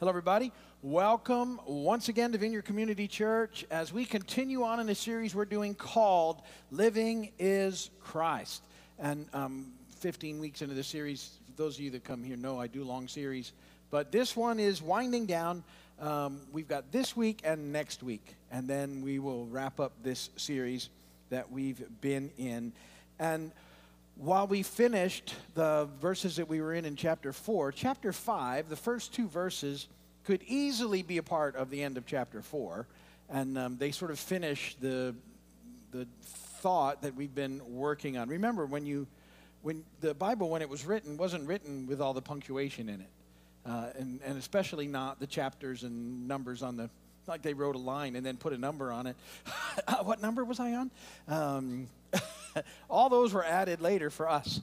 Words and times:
Hello, 0.00 0.08
everybody. 0.08 0.50
Welcome 0.82 1.60
once 1.66 2.08
again 2.08 2.32
to 2.32 2.38
Vineyard 2.38 2.64
Community 2.64 3.06
Church 3.06 3.64
as 3.70 3.92
we 3.92 4.04
continue 4.04 4.64
on 4.64 4.80
in 4.80 4.88
a 4.88 4.94
series 4.94 5.36
we're 5.36 5.44
doing 5.44 5.72
called 5.76 6.42
Living 6.72 7.30
is 7.38 7.90
Christ. 8.00 8.64
And 8.98 9.28
um, 9.32 9.70
15 10.00 10.40
weeks 10.40 10.62
into 10.62 10.74
the 10.74 10.82
series, 10.82 11.38
those 11.54 11.76
of 11.76 11.84
you 11.84 11.92
that 11.92 12.02
come 12.02 12.24
here 12.24 12.36
know 12.36 12.60
I 12.60 12.66
do 12.66 12.82
long 12.82 13.06
series, 13.06 13.52
but 13.92 14.10
this 14.10 14.34
one 14.34 14.58
is 14.58 14.82
winding 14.82 15.26
down. 15.26 15.62
Um, 16.00 16.40
we've 16.50 16.66
got 16.66 16.90
this 16.90 17.16
week 17.16 17.42
and 17.44 17.72
next 17.72 18.02
week, 18.02 18.34
and 18.50 18.66
then 18.66 19.00
we 19.00 19.20
will 19.20 19.46
wrap 19.46 19.78
up 19.78 19.92
this 20.02 20.28
series 20.34 20.90
that 21.30 21.52
we've 21.52 21.80
been 22.00 22.32
in. 22.36 22.72
And 23.20 23.52
while 24.16 24.46
we 24.46 24.62
finished 24.62 25.34
the 25.54 25.88
verses 26.00 26.36
that 26.36 26.48
we 26.48 26.60
were 26.60 26.72
in 26.74 26.84
in 26.84 26.96
chapter 26.96 27.32
4, 27.32 27.72
chapter 27.72 28.12
5, 28.12 28.68
the 28.68 28.76
first 28.76 29.12
two 29.12 29.28
verses 29.28 29.88
could 30.24 30.42
easily 30.46 31.02
be 31.02 31.18
a 31.18 31.22
part 31.22 31.56
of 31.56 31.70
the 31.70 31.82
end 31.82 31.96
of 31.96 32.06
chapter 32.06 32.40
4. 32.40 32.86
And 33.28 33.58
um, 33.58 33.76
they 33.76 33.90
sort 33.90 34.10
of 34.10 34.18
finish 34.18 34.76
the, 34.80 35.14
the 35.90 36.06
thought 36.22 37.02
that 37.02 37.14
we've 37.14 37.34
been 37.34 37.60
working 37.74 38.16
on. 38.16 38.28
Remember, 38.28 38.66
when, 38.66 38.86
you, 38.86 39.06
when 39.62 39.84
the 40.00 40.14
Bible, 40.14 40.48
when 40.48 40.62
it 40.62 40.68
was 40.68 40.84
written, 40.86 41.16
wasn't 41.16 41.46
written 41.48 41.86
with 41.86 42.00
all 42.00 42.14
the 42.14 42.22
punctuation 42.22 42.88
in 42.88 43.00
it. 43.00 43.10
Uh, 43.66 43.88
and, 43.98 44.20
and 44.24 44.38
especially 44.38 44.86
not 44.86 45.18
the 45.18 45.26
chapters 45.26 45.82
and 45.82 46.28
numbers 46.28 46.62
on 46.62 46.76
the, 46.76 46.90
like 47.26 47.42
they 47.42 47.54
wrote 47.54 47.74
a 47.74 47.78
line 47.78 48.16
and 48.16 48.24
then 48.24 48.36
put 48.36 48.52
a 48.52 48.58
number 48.58 48.92
on 48.92 49.06
it. 49.06 49.16
what 50.02 50.20
number 50.20 50.44
was 50.44 50.60
I 50.60 50.74
on? 50.74 50.90
Um, 51.28 51.88
all 52.90 53.08
those 53.08 53.32
were 53.32 53.44
added 53.44 53.80
later 53.80 54.10
for 54.10 54.28
us. 54.28 54.60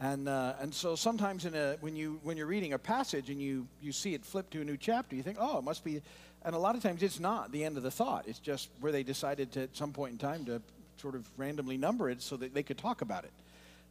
And, 0.00 0.28
uh, 0.28 0.54
and 0.60 0.74
so 0.74 0.96
sometimes 0.96 1.44
in 1.44 1.54
a, 1.54 1.76
when, 1.80 1.96
you, 1.96 2.20
when 2.22 2.36
you're 2.36 2.46
reading 2.46 2.72
a 2.72 2.78
passage 2.78 3.30
and 3.30 3.40
you, 3.40 3.66
you 3.80 3.92
see 3.92 4.14
it 4.14 4.24
flip 4.24 4.50
to 4.50 4.60
a 4.60 4.64
new 4.64 4.76
chapter, 4.76 5.16
you 5.16 5.22
think, 5.22 5.38
oh, 5.40 5.58
it 5.58 5.64
must 5.64 5.84
be. 5.84 6.02
And 6.44 6.54
a 6.54 6.58
lot 6.58 6.76
of 6.76 6.82
times 6.82 7.02
it's 7.02 7.20
not 7.20 7.52
the 7.52 7.64
end 7.64 7.76
of 7.76 7.82
the 7.82 7.90
thought. 7.90 8.24
It's 8.26 8.38
just 8.38 8.68
where 8.80 8.92
they 8.92 9.02
decided 9.02 9.52
to, 9.52 9.62
at 9.62 9.76
some 9.76 9.92
point 9.92 10.12
in 10.12 10.18
time 10.18 10.44
to 10.46 10.60
sort 10.98 11.14
of 11.14 11.26
randomly 11.36 11.76
number 11.76 12.10
it 12.10 12.22
so 12.22 12.36
that 12.36 12.54
they 12.54 12.62
could 12.62 12.78
talk 12.78 13.02
about 13.02 13.24
it. 13.24 13.32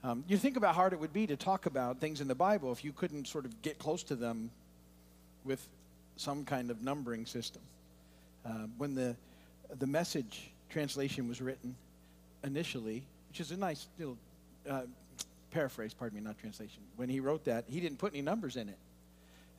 Um, 0.04 0.26
you 0.28 0.38
think 0.38 0.58
about 0.58 0.76
how 0.76 0.82
hard 0.82 0.94
it 0.94 1.00
would 1.00 1.14
be 1.14 1.26
to 1.28 1.38
talk 1.38 1.66
about 1.66 2.00
things 2.00 2.20
in 2.20 2.28
the 2.28 2.36
Bible 2.36 2.72
if 2.74 2.84
you 2.84 2.92
couldn't 2.92 3.28
sort 3.28 3.46
of 3.46 3.62
get 3.62 3.80
close 3.80 4.04
to 4.04 4.16
them 4.16 4.52
with 5.46 5.66
some 6.18 6.44
kind 6.44 6.70
of 6.70 6.84
numbering 6.84 7.26
system. 7.26 7.62
Uh, 8.46 8.68
when 8.78 8.96
the, 8.96 9.16
the 9.80 9.88
message 9.88 10.52
translation 10.70 11.28
was 11.28 11.42
written 11.42 11.76
initially, 12.44 13.04
which 13.30 13.40
is 13.40 13.52
a 13.52 13.58
nice 13.58 13.88
little 13.98 14.18
uh, 14.70 14.82
paraphrase, 15.52 15.94
pardon 15.94 16.18
me, 16.18 16.24
not 16.24 16.38
translation. 16.40 16.82
When 16.98 17.10
he 17.10 17.20
wrote 17.20 17.46
that, 17.46 17.66
he 17.68 17.80
didn't 17.80 18.00
put 18.00 18.14
any 18.14 18.22
numbers 18.22 18.58
in 18.58 18.70
it. 18.70 18.78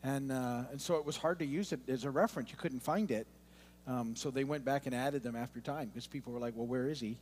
And, 0.02 0.30
uh, 0.30 0.62
and 0.70 0.80
so 0.80 0.96
it 0.96 1.06
was 1.06 1.16
hard 1.16 1.38
to 1.38 1.46
use 1.46 1.72
it 1.72 1.80
as 1.88 2.04
a 2.04 2.10
reference. 2.10 2.50
You 2.50 2.58
couldn't 2.58 2.82
find 2.82 3.10
it. 3.10 3.26
Um, 3.86 4.16
so 4.16 4.30
they 4.30 4.44
went 4.44 4.64
back 4.64 4.86
and 4.86 4.94
added 4.94 5.22
them 5.22 5.36
after 5.36 5.60
time 5.60 5.88
because 5.88 6.06
people 6.06 6.32
were 6.32 6.38
like, 6.38 6.54
well, 6.56 6.66
where 6.66 6.88
is 6.88 7.00
he? 7.00 7.16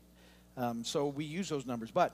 Um, 0.57 0.85
so 0.85 1.07
we 1.07 1.25
use 1.25 1.49
those 1.49 1.67
numbers. 1.67 1.91
But 1.91 2.13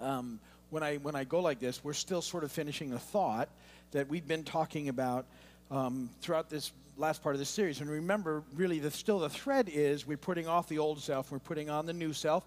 um, 0.00 0.40
when, 0.70 0.82
I, 0.82 0.96
when 0.96 1.14
I 1.14 1.24
go 1.24 1.40
like 1.40 1.60
this, 1.60 1.82
we're 1.82 1.92
still 1.92 2.22
sort 2.22 2.44
of 2.44 2.52
finishing 2.52 2.92
a 2.92 2.98
thought 2.98 3.48
that 3.92 4.08
we've 4.08 4.26
been 4.26 4.44
talking 4.44 4.88
about 4.88 5.26
um, 5.70 6.10
throughout 6.20 6.50
this 6.50 6.70
last 6.96 7.22
part 7.22 7.34
of 7.34 7.38
this 7.38 7.48
series. 7.48 7.80
And 7.80 7.90
remember, 7.90 8.42
really, 8.54 8.78
the, 8.78 8.90
still 8.90 9.18
the 9.18 9.28
thread 9.28 9.68
is 9.72 10.06
we're 10.06 10.16
putting 10.16 10.46
off 10.46 10.68
the 10.68 10.78
old 10.78 11.00
self, 11.00 11.30
we're 11.30 11.38
putting 11.38 11.70
on 11.70 11.86
the 11.86 11.92
new 11.92 12.12
self. 12.12 12.44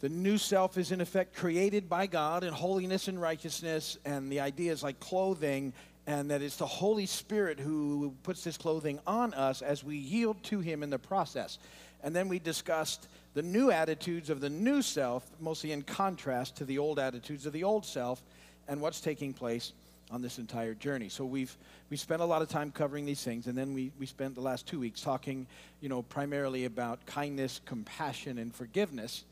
The 0.00 0.08
new 0.08 0.36
self 0.36 0.76
is, 0.76 0.92
in 0.92 1.00
effect, 1.00 1.34
created 1.36 1.88
by 1.88 2.06
God 2.06 2.44
in 2.44 2.52
holiness 2.52 3.08
and 3.08 3.20
righteousness, 3.20 3.96
and 4.04 4.30
the 4.30 4.40
idea 4.40 4.72
is 4.72 4.82
like 4.82 5.00
clothing, 5.00 5.72
and 6.06 6.30
that 6.30 6.42
it's 6.42 6.56
the 6.56 6.66
Holy 6.66 7.06
Spirit 7.06 7.58
who 7.58 8.14
puts 8.22 8.44
this 8.44 8.58
clothing 8.58 9.00
on 9.06 9.32
us 9.34 9.62
as 9.62 9.82
we 9.82 9.96
yield 9.96 10.42
to 10.44 10.60
Him 10.60 10.82
in 10.82 10.90
the 10.90 10.98
process. 10.98 11.58
And 12.02 12.14
then 12.14 12.28
we 12.28 12.38
discussed 12.38 13.08
the 13.32 13.42
new 13.42 13.70
attitudes 13.70 14.28
of 14.28 14.40
the 14.40 14.50
new 14.50 14.82
self, 14.82 15.26
mostly 15.40 15.72
in 15.72 15.82
contrast 15.82 16.56
to 16.56 16.64
the 16.64 16.78
old 16.78 16.98
attitudes 16.98 17.46
of 17.46 17.52
the 17.52 17.64
old 17.64 17.86
self, 17.86 18.22
and 18.68 18.80
what's 18.80 19.00
taking 19.00 19.32
place 19.32 19.72
on 20.10 20.22
this 20.22 20.38
entire 20.38 20.74
journey. 20.74 21.08
So 21.08 21.24
we've 21.24 21.56
we 21.90 21.96
spent 21.96 22.22
a 22.22 22.24
lot 22.24 22.42
of 22.42 22.48
time 22.48 22.70
covering 22.70 23.06
these 23.06 23.22
things, 23.22 23.46
and 23.46 23.56
then 23.56 23.74
we, 23.74 23.92
we 23.98 24.06
spent 24.06 24.34
the 24.34 24.40
last 24.40 24.66
two 24.66 24.80
weeks 24.80 25.00
talking, 25.00 25.46
you 25.80 25.88
know, 25.88 26.02
primarily 26.02 26.64
about 26.64 27.04
kindness, 27.06 27.60
compassion, 27.64 28.38
and 28.38 28.54
forgiveness 28.54 29.24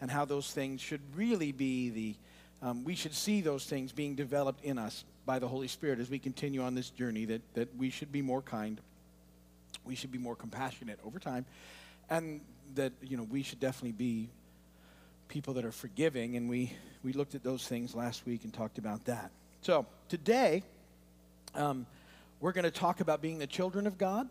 and 0.00 0.10
how 0.10 0.24
those 0.24 0.50
things 0.50 0.80
should 0.80 1.00
really 1.14 1.52
be 1.52 1.90
the, 1.90 2.14
um, 2.62 2.84
we 2.84 2.94
should 2.94 3.14
see 3.14 3.40
those 3.40 3.64
things 3.64 3.92
being 3.92 4.14
developed 4.14 4.64
in 4.64 4.78
us 4.78 5.04
by 5.26 5.38
the 5.38 5.46
Holy 5.46 5.68
Spirit 5.68 6.00
as 6.00 6.08
we 6.10 6.18
continue 6.18 6.62
on 6.62 6.74
this 6.74 6.90
journey, 6.90 7.26
that, 7.26 7.42
that 7.54 7.76
we 7.76 7.90
should 7.90 8.10
be 8.10 8.22
more 8.22 8.42
kind, 8.42 8.80
we 9.84 9.94
should 9.94 10.10
be 10.10 10.18
more 10.18 10.34
compassionate 10.34 10.98
over 11.04 11.18
time, 11.18 11.44
and 12.08 12.40
that, 12.74 12.92
you 13.02 13.16
know, 13.16 13.24
we 13.24 13.42
should 13.42 13.60
definitely 13.60 13.92
be 13.92 14.28
people 15.28 15.54
that 15.54 15.64
are 15.64 15.72
forgiving, 15.72 16.36
and 16.36 16.48
we, 16.48 16.72
we 17.04 17.12
looked 17.12 17.34
at 17.34 17.44
those 17.44 17.66
things 17.66 17.94
last 17.94 18.26
week 18.26 18.44
and 18.44 18.52
talked 18.52 18.78
about 18.78 19.04
that. 19.04 19.30
So 19.62 19.84
today, 20.08 20.62
um, 21.54 21.84
we're 22.40 22.52
going 22.52 22.64
to 22.64 22.70
talk 22.70 23.00
about 23.00 23.20
being 23.20 23.38
the 23.38 23.46
children 23.46 23.86
of 23.86 23.98
God 23.98 24.26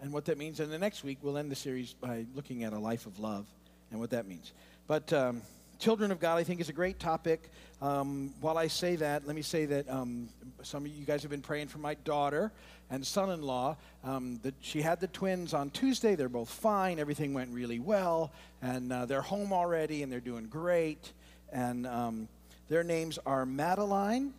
and 0.00 0.10
what 0.10 0.24
that 0.24 0.38
means. 0.38 0.58
And 0.58 0.72
the 0.72 0.78
next 0.78 1.04
week, 1.04 1.18
we'll 1.20 1.36
end 1.36 1.50
the 1.50 1.56
series 1.56 1.92
by 1.92 2.24
looking 2.34 2.64
at 2.64 2.72
a 2.72 2.78
life 2.78 3.04
of 3.04 3.18
love 3.18 3.44
and 3.90 4.00
what 4.00 4.08
that 4.10 4.26
means. 4.26 4.52
But 4.86 5.12
um, 5.12 5.42
children 5.78 6.10
of 6.10 6.18
God, 6.18 6.38
I 6.38 6.44
think, 6.44 6.62
is 6.62 6.70
a 6.70 6.72
great 6.72 6.98
topic. 6.98 7.50
Um, 7.82 8.32
while 8.40 8.56
I 8.56 8.68
say 8.68 8.96
that, 8.96 9.26
let 9.26 9.36
me 9.36 9.42
say 9.42 9.66
that 9.66 9.90
um, 9.90 10.30
some 10.62 10.86
of 10.86 10.90
you 10.90 11.04
guys 11.04 11.20
have 11.20 11.30
been 11.30 11.42
praying 11.42 11.68
for 11.68 11.76
my 11.76 11.92
daughter 11.92 12.50
and 12.88 13.06
son 13.06 13.28
in 13.32 13.42
law. 13.42 13.76
Um, 14.02 14.40
she 14.62 14.80
had 14.80 14.98
the 14.98 15.08
twins 15.08 15.52
on 15.52 15.68
Tuesday. 15.70 16.14
They're 16.14 16.30
both 16.30 16.48
fine. 16.48 16.98
Everything 16.98 17.34
went 17.34 17.50
really 17.50 17.80
well. 17.80 18.32
And 18.62 18.90
uh, 18.90 19.04
they're 19.04 19.20
home 19.20 19.52
already 19.52 20.02
and 20.02 20.10
they're 20.10 20.20
doing 20.20 20.46
great. 20.46 21.12
And 21.52 21.86
um, 21.86 22.28
their 22.70 22.82
names 22.82 23.18
are 23.26 23.44
Madeline 23.44 24.32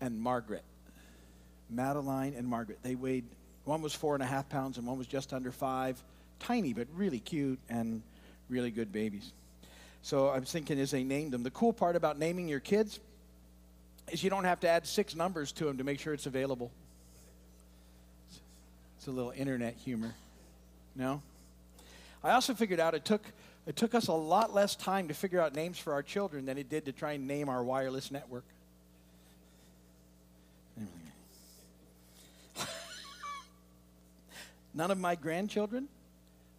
and 0.00 0.20
Margaret. 0.20 0.64
Madeline 1.70 2.34
and 2.36 2.46
Margaret. 2.46 2.78
They 2.82 2.94
weighed, 2.94 3.24
one 3.64 3.82
was 3.82 3.94
four 3.94 4.14
and 4.14 4.22
a 4.22 4.26
half 4.26 4.48
pounds 4.48 4.78
and 4.78 4.86
one 4.86 4.98
was 4.98 5.06
just 5.06 5.32
under 5.32 5.52
five. 5.52 6.02
Tiny, 6.40 6.72
but 6.72 6.86
really 6.94 7.18
cute 7.18 7.58
and 7.68 8.02
really 8.48 8.70
good 8.70 8.92
babies. 8.92 9.32
So 10.02 10.30
I'm 10.30 10.44
thinking 10.44 10.78
as 10.80 10.90
they 10.90 11.02
named 11.02 11.32
them, 11.32 11.42
the 11.42 11.50
cool 11.50 11.72
part 11.72 11.96
about 11.96 12.18
naming 12.18 12.48
your 12.48 12.60
kids 12.60 13.00
is 14.10 14.22
you 14.22 14.30
don't 14.30 14.44
have 14.44 14.60
to 14.60 14.68
add 14.68 14.86
six 14.86 15.14
numbers 15.14 15.52
to 15.52 15.64
them 15.64 15.78
to 15.78 15.84
make 15.84 16.00
sure 16.00 16.14
it's 16.14 16.26
available. 16.26 16.70
It's 18.96 19.06
a 19.06 19.10
little 19.10 19.32
internet 19.36 19.74
humor. 19.84 20.14
No? 20.96 21.22
I 22.24 22.30
also 22.30 22.54
figured 22.54 22.80
out 22.80 22.94
it 22.94 23.04
took 23.04 23.22
it 23.66 23.76
took 23.76 23.94
us 23.94 24.08
a 24.08 24.14
lot 24.14 24.54
less 24.54 24.74
time 24.74 25.08
to 25.08 25.14
figure 25.14 25.42
out 25.42 25.54
names 25.54 25.78
for 25.78 25.92
our 25.92 26.02
children 26.02 26.46
than 26.46 26.56
it 26.56 26.70
did 26.70 26.86
to 26.86 26.92
try 26.92 27.12
and 27.12 27.28
name 27.28 27.50
our 27.50 27.62
wireless 27.62 28.10
network. 28.10 28.44
None 34.78 34.92
of 34.92 34.98
my 34.98 35.16
grandchildren 35.16 35.88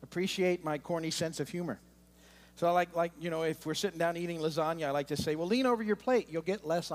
appreciate 0.03 0.61
my 0.61 0.77
corny 0.77 1.09
sense 1.09 1.39
of 1.39 1.47
humor. 1.47 1.79
So 2.57 2.67
I 2.67 2.71
like, 2.71 2.93
like, 2.93 3.13
you 3.21 3.29
know, 3.29 3.43
if 3.43 3.65
we're 3.65 3.73
sitting 3.73 3.97
down 3.97 4.17
eating 4.17 4.39
lasagna, 4.39 4.87
I 4.87 4.91
like 4.91 5.07
to 5.07 5.15
say, 5.15 5.37
well, 5.37 5.47
lean 5.47 5.65
over 5.65 5.81
your 5.81 5.95
plate. 5.95 6.27
You'll 6.29 6.41
get 6.41 6.67
less. 6.67 6.91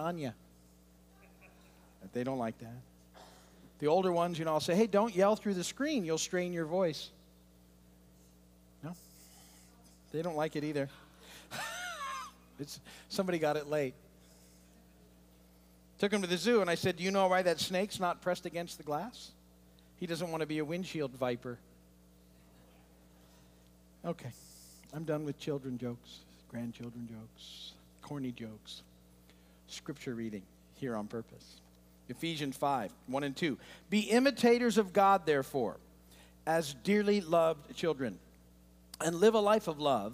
But 2.03 2.13
they 2.13 2.25
don't 2.25 2.37
like 2.37 2.59
that. 2.59 2.77
The 3.79 3.87
older 3.87 4.13
ones, 4.13 4.39
you 4.39 4.45
know, 4.45 4.53
I'll 4.53 4.61
say, 4.61 4.75
hey, 4.75 4.87
don't 4.87 5.17
yell 5.17 5.35
through 5.35 5.55
the 5.55 5.65
screen. 5.65 6.05
You'll 6.05 6.19
strain 6.19 6.53
your 6.53 6.67
voice. 6.67 7.09
No? 8.83 8.95
They 10.13 10.21
don't 10.21 10.37
like 10.37 10.57
it 10.57 10.65
either. 10.65 10.91
it's, 12.61 12.81
somebody 13.09 13.39
got 13.39 13.57
it 13.57 13.67
late. 13.67 13.95
Took 16.01 16.13
him 16.13 16.21
to 16.21 16.29
the 16.29 16.37
zoo, 16.37 16.61
and 16.61 16.69
I 16.69 16.75
said, 16.75 16.99
do 16.99 17.03
you 17.03 17.11
know 17.11 17.29
why 17.29 17.41
that 17.41 17.61
snake's 17.61 17.99
not 17.99 18.21
pressed 18.21 18.45
against 18.45 18.77
the 18.77 18.85
glass? 18.85 19.31
He 19.99 20.07
doesn't 20.07 20.31
want 20.31 20.41
to 20.41 20.47
be 20.47 20.59
a 20.59 20.65
windshield 20.65 21.13
viper. 21.13 21.59
Okay. 24.05 24.31
I'm 24.93 25.05
done 25.05 25.25
with 25.25 25.39
children 25.39 25.77
jokes, 25.77 26.21
grandchildren 26.49 27.09
jokes, 27.09 27.73
corny 28.03 28.31
jokes. 28.31 28.83
Scripture 29.67 30.15
reading 30.15 30.43
here 30.75 30.95
on 30.95 31.09
purpose. 31.09 31.61
Ephesians 32.09 32.57
5 32.57 32.93
1 33.07 33.25
and 33.25 33.37
2. 33.37 33.59
Be 33.91 34.01
imitators 34.01 34.79
of 34.79 34.93
God, 34.93 35.27
therefore, 35.27 35.79
as 36.47 36.75
dearly 36.85 37.21
loved 37.21 37.75
children, 37.75 38.19
and 39.01 39.17
live 39.17 39.35
a 39.35 39.41
life 39.41 39.67
of 39.67 39.81
love, 39.81 40.13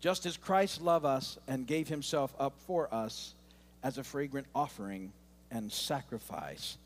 just 0.00 0.24
as 0.24 0.36
Christ 0.36 0.80
loved 0.80 1.04
us 1.04 1.36
and 1.46 1.66
gave 1.66 1.88
himself 1.88 2.34
up 2.38 2.54
for 2.66 2.92
us 2.94 3.34
as 3.82 3.98
a 3.98 4.04
fragrant 4.04 4.46
offering 4.54 5.12
and 5.50 5.70
sacrifice 5.70 6.78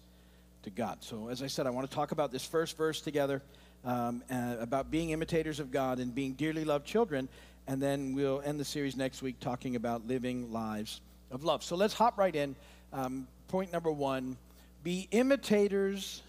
to 0.63 0.71
God. 0.71 0.99
So, 1.01 1.29
as 1.29 1.43
I 1.43 1.47
said, 1.47 1.67
I 1.67 1.71
want 1.71 1.89
to 1.89 1.95
talk 1.95 2.13
about 2.13 2.33
this 2.33 2.45
first 2.45 2.77
verse 2.77 3.01
together 3.01 3.43
um, 3.85 4.23
uh, 4.31 4.57
about 4.61 4.91
being 4.91 5.11
imitators 5.11 5.61
of 5.61 5.71
God 5.71 5.99
and 5.99 6.15
being 6.15 6.35
dearly 6.35 6.65
loved 6.65 6.87
children. 6.87 7.29
And 7.67 7.81
then 7.81 8.15
we'll 8.15 8.43
end 8.45 8.59
the 8.59 8.65
series 8.65 8.97
next 8.97 9.23
week 9.23 9.39
talking 9.41 9.77
about 9.77 10.07
living 10.07 10.53
lives 10.53 11.01
of 11.31 11.45
love. 11.45 11.63
So 11.63 11.77
let's 11.77 11.95
hop 11.95 12.19
right 12.19 12.35
in. 12.35 12.57
Um, 12.93 13.27
point 13.49 13.73
number 13.73 13.91
one 13.91 14.37
be 14.83 15.09
imitators 15.11 16.23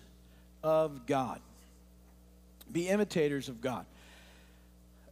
of 0.63 1.05
God. 1.05 1.39
Be 2.71 2.87
imitators 2.87 3.49
of 3.49 3.61
God. 3.61 3.85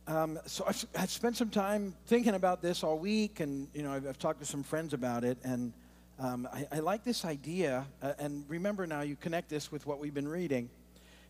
Um, 0.08 0.40
so 0.46 0.66
I've, 0.68 0.86
I've, 0.98 1.10
spent 1.10 1.38
some 1.38 1.50
time 1.50 1.94
thinking 2.08 2.34
about 2.34 2.62
this 2.62 2.84
all 2.84 2.98
week, 2.98 3.42
and 3.42 3.68
you 3.76 3.84
know 3.84 3.92
I've, 3.94 4.08
I've 4.08 4.18
talked 4.18 4.40
to 4.40 4.46
some 4.46 4.64
friends 4.64 4.94
about 4.94 5.24
it, 5.24 5.38
and 5.44 5.72
um, 6.20 6.48
I, 6.52 6.68
I, 6.72 6.80
like 6.80 7.04
this 7.04 7.24
idea. 7.24 7.86
Uh, 8.02 8.14
and 8.20 8.44
remember 8.50 8.86
now, 8.86 9.02
you 9.02 9.16
connect 9.16 9.50
this 9.50 9.72
with 9.72 9.86
what 9.86 10.00
we've 10.00 10.14
been 10.14 10.28
reading, 10.28 10.70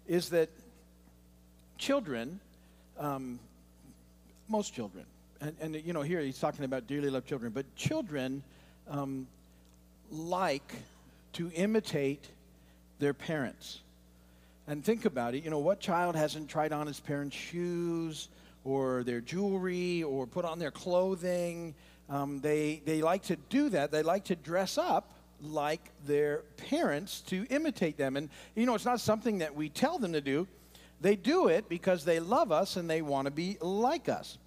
is 0.08 0.30
that 0.30 0.50
children, 1.78 2.40
um, 2.98 3.40
most 4.48 4.74
children, 4.74 5.06
and, 5.42 5.56
and, 5.62 5.76
you 5.86 5.94
know 5.94 6.02
here 6.02 6.20
he's 6.22 6.40
talking 6.40 6.66
about 6.66 6.88
dearly 6.88 7.10
loved 7.10 7.28
children, 7.28 7.52
but 7.52 7.66
children 7.76 8.44
um, 8.90 9.28
like 10.12 10.74
to 11.34 11.52
imitate 11.54 12.26
their 12.98 13.14
parents. 13.14 13.80
And 14.68 14.84
think 14.84 15.06
about 15.06 15.36
it, 15.36 15.44
you 15.44 15.50
know, 15.50 15.60
what 15.60 15.80
child 15.80 16.16
hasn't 16.16 16.50
tried 16.50 16.74
on 16.74 16.88
his 16.88 17.00
parents' 17.00 17.36
shoes 17.36 18.28
or 18.64 19.04
their 19.04 19.22
jewelry 19.22 20.04
or 20.04 20.28
put 20.28 20.46
on 20.46 20.60
their 20.60 20.72
clothing? 20.72 21.74
Um, 22.10 22.40
they, 22.42 22.82
they 22.86 23.02
like 23.02 23.24
to 23.24 23.36
do 23.36 23.70
that. 23.70 23.92
They 23.92 24.04
like 24.04 24.26
to 24.26 24.36
dress 24.36 24.78
up 24.78 25.12
like 25.42 25.92
their 26.06 26.44
parents 26.70 27.22
to 27.22 27.46
imitate 27.50 27.98
them. 27.98 28.18
And, 28.18 28.30
you 28.56 28.66
know, 28.66 28.76
it's 28.76 28.86
not 28.86 29.00
something 29.00 29.40
that 29.40 29.56
we 29.56 29.70
tell 29.70 30.00
them 30.00 30.14
to 30.14 30.22
do. 30.22 30.48
They 31.02 31.16
do 31.16 31.48
it 31.48 31.70
because 31.70 32.04
they 32.04 32.20
love 32.20 32.52
us 32.52 32.76
and 32.76 32.90
they 32.90 33.02
want 33.02 33.26
to 33.26 33.32
be 33.32 33.58
like 33.62 34.10
us. 34.10 34.38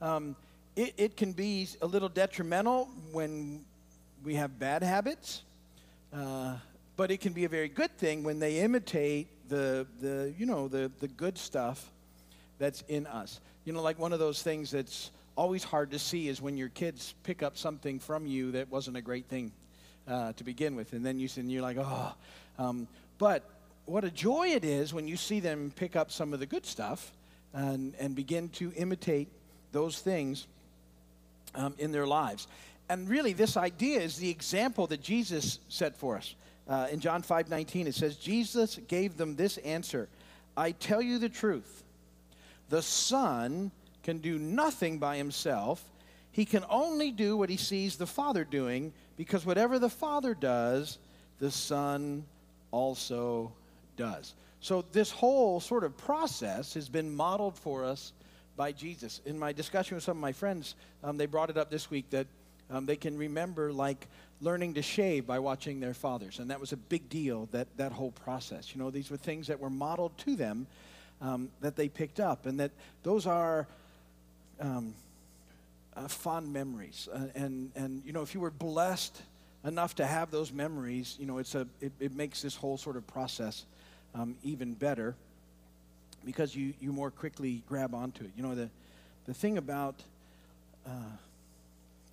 Um, 0.00 0.36
it, 0.76 0.94
it 0.96 1.16
can 1.16 1.32
be 1.32 1.68
a 1.82 1.86
little 1.86 2.08
detrimental 2.08 2.88
when 3.12 3.64
we 4.24 4.36
have 4.36 4.58
bad 4.58 4.82
habits. 4.82 5.42
Uh, 6.12 6.56
but 6.96 7.10
it 7.10 7.20
can 7.20 7.32
be 7.32 7.44
a 7.44 7.48
very 7.48 7.68
good 7.68 7.96
thing 7.98 8.22
when 8.24 8.38
they 8.38 8.60
imitate 8.60 9.28
the, 9.48 9.86
the 10.00 10.32
you 10.38 10.46
know, 10.46 10.68
the, 10.68 10.90
the 11.00 11.08
good 11.08 11.36
stuff 11.36 11.90
that's 12.58 12.82
in 12.88 13.06
us. 13.06 13.40
You 13.64 13.72
know, 13.72 13.82
like 13.82 13.98
one 13.98 14.12
of 14.12 14.18
those 14.18 14.42
things 14.42 14.70
that's 14.70 15.10
always 15.40 15.64
hard 15.64 15.90
to 15.92 15.98
see 15.98 16.28
is 16.28 16.42
when 16.42 16.58
your 16.58 16.68
kids 16.68 17.14
pick 17.22 17.42
up 17.42 17.56
something 17.56 17.98
from 17.98 18.26
you 18.26 18.52
that 18.52 18.70
wasn't 18.70 18.94
a 18.94 19.00
great 19.00 19.24
thing 19.24 19.50
uh, 20.06 20.34
to 20.34 20.44
begin 20.44 20.76
with. 20.76 20.92
And 20.92 21.04
then 21.04 21.18
you, 21.18 21.30
and 21.36 21.50
you're 21.50 21.62
like, 21.62 21.78
oh. 21.80 22.12
Um, 22.58 22.86
but 23.16 23.48
what 23.86 24.04
a 24.04 24.10
joy 24.10 24.48
it 24.48 24.66
is 24.66 24.92
when 24.92 25.08
you 25.08 25.16
see 25.16 25.40
them 25.40 25.72
pick 25.74 25.96
up 25.96 26.10
some 26.10 26.34
of 26.34 26.40
the 26.40 26.46
good 26.46 26.66
stuff 26.66 27.10
and, 27.54 27.94
and 27.98 28.14
begin 28.14 28.50
to 28.50 28.70
imitate 28.76 29.28
those 29.72 29.98
things 29.98 30.46
um, 31.54 31.74
in 31.78 31.90
their 31.90 32.06
lives. 32.06 32.46
And 32.90 33.08
really, 33.08 33.32
this 33.32 33.56
idea 33.56 34.00
is 34.00 34.18
the 34.18 34.28
example 34.28 34.88
that 34.88 35.00
Jesus 35.00 35.58
set 35.70 35.96
for 35.96 36.18
us. 36.18 36.34
Uh, 36.68 36.88
in 36.92 37.00
John 37.00 37.22
5 37.22 37.48
19, 37.48 37.86
it 37.86 37.94
says, 37.94 38.16
Jesus 38.16 38.78
gave 38.88 39.16
them 39.16 39.36
this 39.36 39.56
answer 39.56 40.06
I 40.54 40.72
tell 40.72 41.00
you 41.00 41.18
the 41.18 41.30
truth. 41.30 41.82
The 42.68 42.82
Son 42.82 43.72
can 44.02 44.18
do 44.18 44.38
nothing 44.38 44.98
by 44.98 45.16
himself. 45.16 45.82
He 46.32 46.44
can 46.44 46.64
only 46.70 47.10
do 47.10 47.36
what 47.36 47.50
he 47.50 47.56
sees 47.56 47.96
the 47.96 48.06
Father 48.06 48.44
doing, 48.44 48.92
because 49.16 49.44
whatever 49.44 49.78
the 49.78 49.90
Father 49.90 50.34
does, 50.34 50.98
the 51.38 51.50
Son 51.50 52.24
also 52.70 53.52
does. 53.96 54.34
So, 54.60 54.84
this 54.92 55.10
whole 55.10 55.58
sort 55.60 55.84
of 55.84 55.96
process 55.96 56.74
has 56.74 56.88
been 56.88 57.14
modeled 57.14 57.56
for 57.56 57.84
us 57.84 58.12
by 58.56 58.72
Jesus. 58.72 59.20
In 59.24 59.38
my 59.38 59.52
discussion 59.52 59.94
with 59.94 60.04
some 60.04 60.18
of 60.18 60.20
my 60.20 60.32
friends, 60.32 60.74
um, 61.02 61.16
they 61.16 61.26
brought 61.26 61.50
it 61.50 61.56
up 61.56 61.70
this 61.70 61.90
week 61.90 62.10
that 62.10 62.26
um, 62.70 62.86
they 62.86 62.96
can 62.96 63.16
remember 63.16 63.72
like 63.72 64.06
learning 64.40 64.74
to 64.74 64.82
shave 64.82 65.26
by 65.26 65.38
watching 65.38 65.80
their 65.80 65.94
fathers. 65.94 66.38
And 66.38 66.50
that 66.50 66.60
was 66.60 66.72
a 66.72 66.76
big 66.76 67.08
deal, 67.08 67.48
that, 67.52 67.68
that 67.76 67.92
whole 67.92 68.12
process. 68.12 68.74
You 68.74 68.80
know, 68.80 68.90
these 68.90 69.10
were 69.10 69.16
things 69.16 69.46
that 69.48 69.58
were 69.58 69.70
modeled 69.70 70.16
to 70.18 70.36
them 70.36 70.66
um, 71.20 71.50
that 71.60 71.76
they 71.76 71.88
picked 71.88 72.20
up. 72.20 72.46
And 72.46 72.60
that 72.60 72.70
those 73.02 73.26
are 73.26 73.66
um, 74.60 74.94
uh, 75.96 76.08
fond 76.08 76.52
memories. 76.52 77.08
Uh, 77.12 77.26
and, 77.34 77.70
and, 77.74 78.02
you 78.04 78.12
know, 78.12 78.22
if 78.22 78.34
you 78.34 78.40
were 78.40 78.50
blessed 78.50 79.20
enough 79.64 79.94
to 79.96 80.06
have 80.06 80.30
those 80.30 80.52
memories, 80.52 81.16
you 81.18 81.26
know, 81.26 81.38
it's 81.38 81.54
a, 81.54 81.66
it, 81.80 81.92
it 82.00 82.14
makes 82.14 82.42
this 82.42 82.56
whole 82.56 82.76
sort 82.76 82.96
of 82.96 83.06
process 83.06 83.64
um, 84.14 84.36
even 84.42 84.74
better 84.74 85.14
because 86.24 86.54
you, 86.54 86.74
you 86.80 86.92
more 86.92 87.10
quickly 87.10 87.62
grab 87.68 87.94
onto 87.94 88.24
it. 88.24 88.30
You 88.36 88.42
know, 88.42 88.54
the, 88.54 88.70
the 89.26 89.34
thing 89.34 89.58
about 89.58 89.96
uh, 90.86 90.90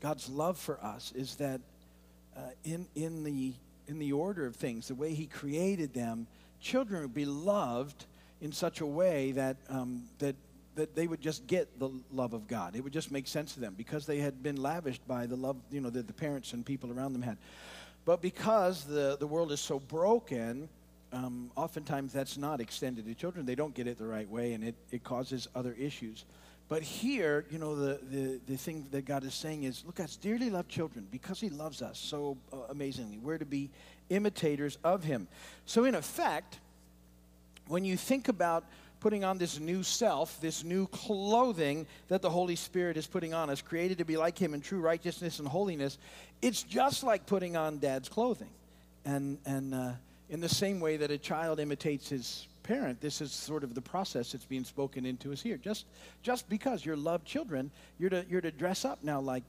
God's 0.01 0.29
love 0.29 0.57
for 0.57 0.79
us 0.83 1.11
is 1.15 1.35
that 1.35 1.61
uh, 2.35 2.41
in, 2.63 2.87
in, 2.95 3.23
the, 3.23 3.53
in 3.87 3.99
the 3.99 4.13
order 4.13 4.45
of 4.45 4.55
things, 4.55 4.87
the 4.87 4.95
way 4.95 5.13
He 5.13 5.25
created 5.25 5.93
them, 5.93 6.27
children 6.61 7.01
would 7.01 7.13
be 7.13 7.25
loved 7.25 8.05
in 8.41 8.51
such 8.51 8.81
a 8.81 8.85
way 8.85 9.31
that, 9.31 9.57
um, 9.69 10.03
that, 10.19 10.35
that 10.77 10.95
they 10.95 11.07
would 11.07 11.21
just 11.21 11.45
get 11.47 11.79
the 11.79 11.89
love 12.11 12.33
of 12.33 12.47
God. 12.47 12.75
It 12.75 12.83
would 12.83 12.93
just 12.93 13.11
make 13.11 13.27
sense 13.27 13.53
to 13.55 13.59
them 13.59 13.75
because 13.77 14.05
they 14.05 14.19
had 14.19 14.41
been 14.41 14.55
lavished 14.55 15.05
by 15.07 15.25
the 15.25 15.35
love 15.35 15.57
you 15.69 15.81
know, 15.81 15.89
that 15.89 16.07
the 16.07 16.13
parents 16.13 16.53
and 16.53 16.65
people 16.65 16.91
around 16.91 17.13
them 17.13 17.21
had. 17.21 17.37
But 18.05 18.21
because 18.21 18.85
the, 18.85 19.17
the 19.19 19.27
world 19.27 19.51
is 19.51 19.59
so 19.59 19.79
broken, 19.79 20.69
um, 21.11 21.51
oftentimes 21.55 22.13
that's 22.13 22.37
not 22.37 22.61
extended 22.61 23.05
to 23.05 23.13
children. 23.13 23.45
They 23.45 23.55
don't 23.55 23.73
get 23.73 23.87
it 23.87 23.97
the 23.97 24.07
right 24.07 24.29
way, 24.29 24.53
and 24.53 24.63
it, 24.63 24.75
it 24.91 25.03
causes 25.03 25.47
other 25.55 25.75
issues. 25.77 26.25
But 26.69 26.83
here, 26.83 27.45
you 27.49 27.59
know, 27.59 27.75
the, 27.75 27.99
the, 28.09 28.39
the 28.45 28.57
thing 28.57 28.87
that 28.91 29.05
God 29.05 29.23
is 29.23 29.33
saying 29.33 29.63
is 29.63 29.83
look, 29.85 29.95
God's 29.95 30.17
dearly 30.17 30.49
loved 30.49 30.69
children 30.69 31.07
because 31.11 31.39
He 31.39 31.49
loves 31.49 31.81
us 31.81 31.97
so 31.97 32.37
uh, 32.51 32.57
amazingly. 32.69 33.17
We're 33.17 33.37
to 33.37 33.45
be 33.45 33.69
imitators 34.09 34.77
of 34.83 35.03
Him. 35.03 35.27
So, 35.65 35.85
in 35.85 35.95
effect, 35.95 36.59
when 37.67 37.85
you 37.85 37.95
think 37.95 38.27
about 38.27 38.65
putting 38.99 39.23
on 39.23 39.37
this 39.37 39.59
new 39.59 39.83
self, 39.83 40.39
this 40.41 40.63
new 40.63 40.87
clothing 40.87 41.85
that 42.07 42.21
the 42.21 42.29
Holy 42.29 42.55
Spirit 42.55 42.97
is 42.97 43.07
putting 43.07 43.33
on 43.33 43.49
us, 43.49 43.61
created 43.61 43.99
to 43.99 44.05
be 44.05 44.17
like 44.17 44.37
Him 44.37 44.53
in 44.53 44.61
true 44.61 44.79
righteousness 44.79 45.39
and 45.39 45.47
holiness, 45.47 45.97
it's 46.41 46.63
just 46.63 47.03
like 47.03 47.25
putting 47.25 47.55
on 47.55 47.79
dad's 47.79 48.09
clothing. 48.09 48.49
And, 49.05 49.37
and 49.45 49.73
uh, 49.73 49.91
in 50.29 50.41
the 50.41 50.49
same 50.49 50.79
way 50.79 50.97
that 50.97 51.11
a 51.11 51.17
child 51.17 51.59
imitates 51.59 52.09
his 52.09 52.47
parent, 52.63 52.99
this 52.99 53.21
is 53.21 53.31
sort 53.31 53.63
of 53.63 53.73
the 53.73 53.81
process 53.81 54.33
that's 54.33 54.45
being 54.45 54.65
spoken 54.65 55.05
into 55.05 55.31
us 55.31 55.41
here. 55.41 55.57
Just, 55.57 55.85
just 56.21 56.49
because 56.49 56.85
you're 56.85 56.97
loved 56.97 57.25
children, 57.25 57.71
you're 57.97 58.09
to, 58.09 58.25
you're 58.29 58.41
to 58.41 58.51
dress 58.51 58.83
up 58.83 58.99
now 59.03 59.21
like, 59.21 59.43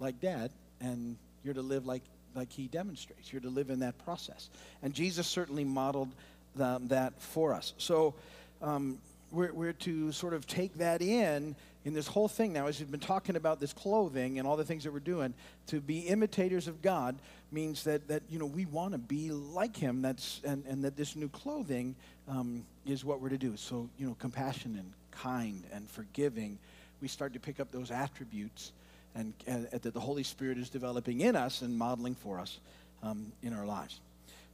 like 0.00 0.20
dad, 0.20 0.50
and 0.80 1.16
you're 1.44 1.54
to 1.54 1.62
live 1.62 1.86
like, 1.86 2.02
like 2.34 2.50
he 2.50 2.66
demonstrates. 2.66 3.32
You're 3.32 3.42
to 3.42 3.50
live 3.50 3.70
in 3.70 3.80
that 3.80 3.96
process. 4.04 4.48
And 4.82 4.92
Jesus 4.92 5.26
certainly 5.26 5.64
modeled 5.64 6.10
the, 6.56 6.80
that 6.84 7.20
for 7.20 7.54
us. 7.54 7.74
So 7.78 8.14
um, 8.62 8.98
we're, 9.30 9.52
we're 9.52 9.72
to 9.72 10.12
sort 10.12 10.34
of 10.34 10.46
take 10.46 10.78
that 10.78 11.02
in 11.02 11.54
in 11.84 11.94
this 11.94 12.06
whole 12.06 12.28
thing 12.28 12.52
now, 12.52 12.66
as 12.66 12.78
we've 12.78 12.90
been 12.90 13.00
talking 13.00 13.36
about 13.36 13.58
this 13.58 13.72
clothing 13.72 14.38
and 14.38 14.46
all 14.46 14.56
the 14.56 14.64
things 14.64 14.84
that 14.84 14.92
we're 14.92 15.00
doing, 15.00 15.32
to 15.68 15.80
be 15.80 16.00
imitators 16.00 16.68
of 16.68 16.82
God 16.82 17.16
means 17.50 17.84
that, 17.84 18.06
that 18.08 18.22
you 18.28 18.38
know, 18.38 18.46
we 18.46 18.66
want 18.66 18.92
to 18.92 18.98
be 18.98 19.30
like 19.30 19.76
Him. 19.76 20.02
That's, 20.02 20.40
and, 20.44 20.64
and 20.66 20.84
that 20.84 20.96
this 20.96 21.16
new 21.16 21.28
clothing 21.28 21.96
um, 22.28 22.64
is 22.84 23.04
what 23.04 23.20
we're 23.20 23.30
to 23.30 23.38
do. 23.38 23.56
So, 23.56 23.88
you 23.98 24.06
know, 24.06 24.14
compassion 24.18 24.76
and 24.78 24.92
kind 25.10 25.62
and 25.72 25.88
forgiving, 25.88 26.58
we 27.00 27.08
start 27.08 27.32
to 27.32 27.40
pick 27.40 27.60
up 27.60 27.72
those 27.72 27.90
attributes 27.90 28.72
and, 29.14 29.32
and 29.46 29.66
that 29.70 29.94
the 29.94 30.00
Holy 30.00 30.22
Spirit 30.22 30.58
is 30.58 30.68
developing 30.68 31.22
in 31.22 31.34
us 31.34 31.62
and 31.62 31.76
modeling 31.78 32.14
for 32.14 32.38
us 32.38 32.58
um, 33.02 33.32
in 33.42 33.54
our 33.54 33.64
lives. 33.64 34.00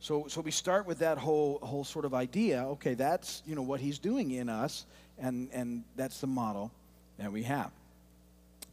So, 0.00 0.26
so 0.29 0.41
we 0.41 0.50
start 0.50 0.87
with 0.87 0.99
that 0.99 1.19
whole, 1.19 1.59
whole 1.62 1.85
sort 1.85 2.05
of 2.05 2.15
idea. 2.15 2.65
Okay, 2.65 2.95
that's, 2.95 3.43
you 3.47 3.55
know, 3.55 3.62
what 3.62 3.81
He's 3.81 3.99
doing 3.99 4.31
in 4.31 4.49
us, 4.49 4.87
and, 5.19 5.49
and 5.53 5.85
that's 5.97 6.21
the 6.21 6.26
model 6.26 6.71
that 7.19 7.33
we 7.33 7.43
have. 7.45 7.71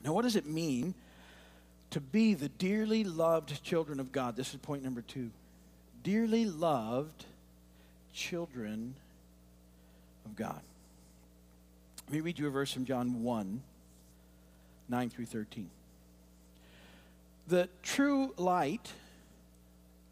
Now, 0.04 0.14
what 0.14 0.24
does 0.24 0.36
it 0.36 0.46
mean 0.46 0.94
to 1.92 2.02
be 2.02 2.34
the 2.34 2.50
dearly 2.50 3.04
loved 3.04 3.64
children 3.64 4.00
of 4.00 4.12
God? 4.12 4.36
This 4.36 4.54
is 4.54 4.60
point 4.60 4.84
number 4.84 5.02
two. 5.02 5.32
Dearly 6.04 6.46
loved 6.46 7.26
children 8.14 8.96
of 10.26 10.36
God. 10.36 10.62
Let 12.08 12.14
me 12.14 12.20
read 12.20 12.38
you 12.38 12.48
a 12.48 12.50
verse 12.50 12.72
from 12.72 12.86
John 12.86 13.24
1 13.24 13.62
9 14.90 15.10
through 15.10 15.26
13. 15.26 15.70
The 17.48 17.70
true 17.82 18.34
light 18.38 18.92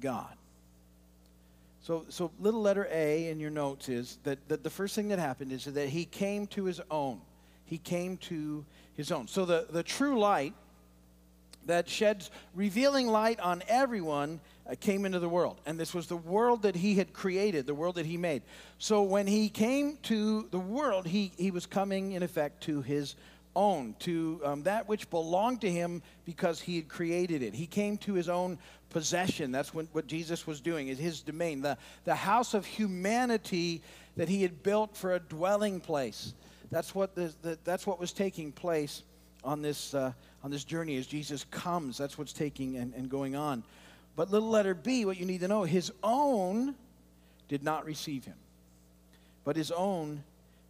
God. 0.00 0.34
So, 1.82 2.04
so 2.08 2.32
little 2.40 2.62
letter 2.62 2.88
A 2.90 3.28
in 3.28 3.38
your 3.38 3.50
notes 3.50 3.88
is 3.88 4.18
that, 4.24 4.38
that 4.48 4.64
the 4.64 4.70
first 4.70 4.96
thing 4.96 5.08
that 5.08 5.20
happened 5.20 5.52
is 5.52 5.66
that 5.66 5.88
he 5.88 6.04
came 6.04 6.48
to 6.48 6.64
his 6.64 6.80
own. 6.90 7.20
He 7.64 7.78
came 7.78 8.16
to 8.18 8.64
his 8.96 9.12
own. 9.12 9.28
So 9.28 9.44
the, 9.44 9.66
the 9.70 9.82
true 9.82 10.18
light 10.18 10.54
that 11.66 11.88
sheds 11.88 12.30
revealing 12.54 13.06
light 13.06 13.38
on 13.40 13.62
everyone 13.68 14.40
uh, 14.68 14.74
came 14.80 15.04
into 15.04 15.18
the 15.18 15.28
world. 15.28 15.60
And 15.66 15.78
this 15.78 15.94
was 15.94 16.06
the 16.06 16.16
world 16.16 16.62
that 16.62 16.74
he 16.74 16.94
had 16.94 17.12
created, 17.12 17.66
the 17.66 17.74
world 17.74 17.96
that 17.96 18.06
he 18.06 18.16
made. 18.16 18.42
So 18.78 19.02
when 19.02 19.26
he 19.26 19.48
came 19.48 19.98
to 20.04 20.48
the 20.50 20.58
world, 20.58 21.06
he, 21.06 21.32
he 21.36 21.50
was 21.50 21.66
coming, 21.66 22.12
in 22.12 22.22
effect, 22.22 22.62
to 22.64 22.82
his 22.82 23.14
own, 23.56 23.96
to 24.00 24.40
um, 24.44 24.62
that 24.64 24.88
which 24.88 25.10
belonged 25.10 25.62
to 25.62 25.70
him 25.70 26.02
because 26.24 26.60
he 26.60 26.76
had 26.76 26.88
created 26.88 27.42
it. 27.42 27.54
He 27.54 27.66
came 27.66 27.96
to 27.98 28.12
his 28.12 28.28
own 28.28 28.58
possession. 28.90 29.50
That's 29.50 29.74
when, 29.74 29.88
what 29.92 30.06
Jesus 30.06 30.46
was 30.46 30.60
doing, 30.60 30.88
is 30.88 30.98
his 30.98 31.22
domain, 31.22 31.62
the, 31.62 31.76
the 32.04 32.14
house 32.14 32.54
of 32.54 32.64
humanity 32.64 33.82
that 34.16 34.28
he 34.28 34.42
had 34.42 34.62
built 34.62 34.96
for 34.96 35.14
a 35.14 35.18
dwelling 35.18 35.80
place. 35.80 36.34
That's 36.70 36.94
what, 36.94 37.14
the, 37.14 37.34
the 37.42 37.58
that's 37.64 37.86
what 37.86 37.98
was 37.98 38.12
taking 38.12 38.52
place 38.52 39.02
on 39.42 39.62
this, 39.62 39.94
uh, 39.94 40.12
on 40.44 40.50
this 40.50 40.64
journey 40.64 40.96
as 40.96 41.06
Jesus 41.06 41.44
comes. 41.50 41.98
That's 41.98 42.18
what's 42.18 42.32
taking 42.32 42.76
and, 42.76 42.92
and 42.94 43.08
going 43.08 43.34
on. 43.34 43.64
But 44.16 44.30
little 44.30 44.50
letter 44.50 44.74
B, 44.74 45.04
what 45.04 45.18
you 45.18 45.26
need 45.26 45.40
to 45.40 45.48
know, 45.48 45.64
his 45.64 45.92
own 46.02 46.74
did 47.48 47.62
not 47.62 47.84
receive 47.84 48.24
him. 48.24 48.36
But 49.44 49.56
his 49.56 49.70
own 49.70 50.24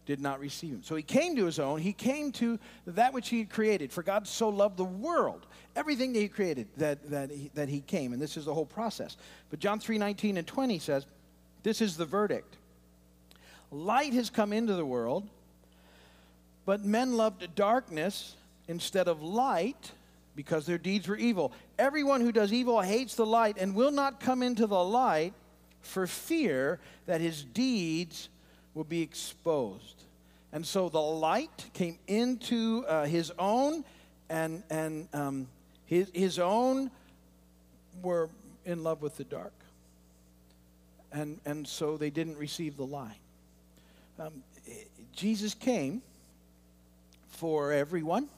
did 0.07 0.21
not 0.21 0.39
receive 0.39 0.71
him. 0.71 0.83
So 0.83 0.95
he 0.95 1.03
came 1.03 1.35
to 1.35 1.45
his 1.45 1.59
own. 1.59 1.81
He 1.81 1.91
came 1.91 2.31
to 2.33 2.57
that 2.87 3.13
which 3.13 3.27
he 3.27 3.39
had 3.39 3.49
created. 3.49 3.91
For 3.91 4.01
God 4.01 4.25
so 4.25 4.47
loved 4.47 4.77
the 4.77 4.85
world, 4.85 5.45
everything 5.75 6.13
that 6.13 6.19
he 6.19 6.29
created, 6.29 6.67
that, 6.77 7.11
that, 7.11 7.29
he, 7.29 7.51
that 7.55 7.67
he 7.67 7.81
came. 7.81 8.13
And 8.13 8.21
this 8.21 8.37
is 8.37 8.45
the 8.45 8.53
whole 8.53 8.65
process. 8.65 9.17
But 9.49 9.59
John 9.59 9.81
3 9.81 9.97
19 9.97 10.37
and 10.37 10.47
20 10.47 10.79
says, 10.79 11.05
This 11.61 11.81
is 11.81 11.97
the 11.97 12.05
verdict. 12.05 12.55
Light 13.69 14.13
has 14.13 14.29
come 14.29 14.53
into 14.53 14.75
the 14.75 14.85
world, 14.85 15.27
but 16.65 16.85
men 16.85 17.17
loved 17.17 17.53
darkness 17.53 18.37
instead 18.69 19.09
of 19.09 19.21
light 19.21 19.91
because 20.37 20.65
their 20.65 20.77
deeds 20.77 21.09
were 21.09 21.17
evil. 21.17 21.51
Everyone 21.77 22.21
who 22.21 22.31
does 22.31 22.53
evil 22.53 22.79
hates 22.79 23.15
the 23.15 23.25
light 23.25 23.57
and 23.59 23.75
will 23.75 23.91
not 23.91 24.21
come 24.21 24.41
into 24.41 24.67
the 24.67 24.81
light 24.81 25.33
for 25.81 26.07
fear 26.07 26.79
that 27.07 27.19
his 27.19 27.43
deeds 27.43 28.29
will 28.77 28.83
be 28.83 29.01
exposed. 29.01 30.03
And 30.53 30.65
so 30.65 30.87
the 30.87 31.01
light 31.01 31.65
came 31.73 31.97
into 32.07 32.85
uh, 32.87 33.05
his 33.05 33.31
own, 33.39 33.83
and, 34.29 34.61
and 34.69 35.07
um, 35.13 35.47
his, 35.87 36.11
his 36.13 36.37
own 36.37 36.91
were 38.03 38.29
in 38.65 38.83
love 38.83 39.01
with 39.01 39.17
the 39.17 39.23
dark. 39.23 39.53
And, 41.11 41.39
and 41.43 41.67
so 41.67 41.97
they 41.97 42.11
didn't 42.11 42.37
receive 42.37 42.77
the 42.77 42.85
light. 42.85 43.19
Um, 44.19 44.43
Jesus 45.15 45.55
came 45.55 46.03
for 47.29 47.71
everyone 47.71 48.29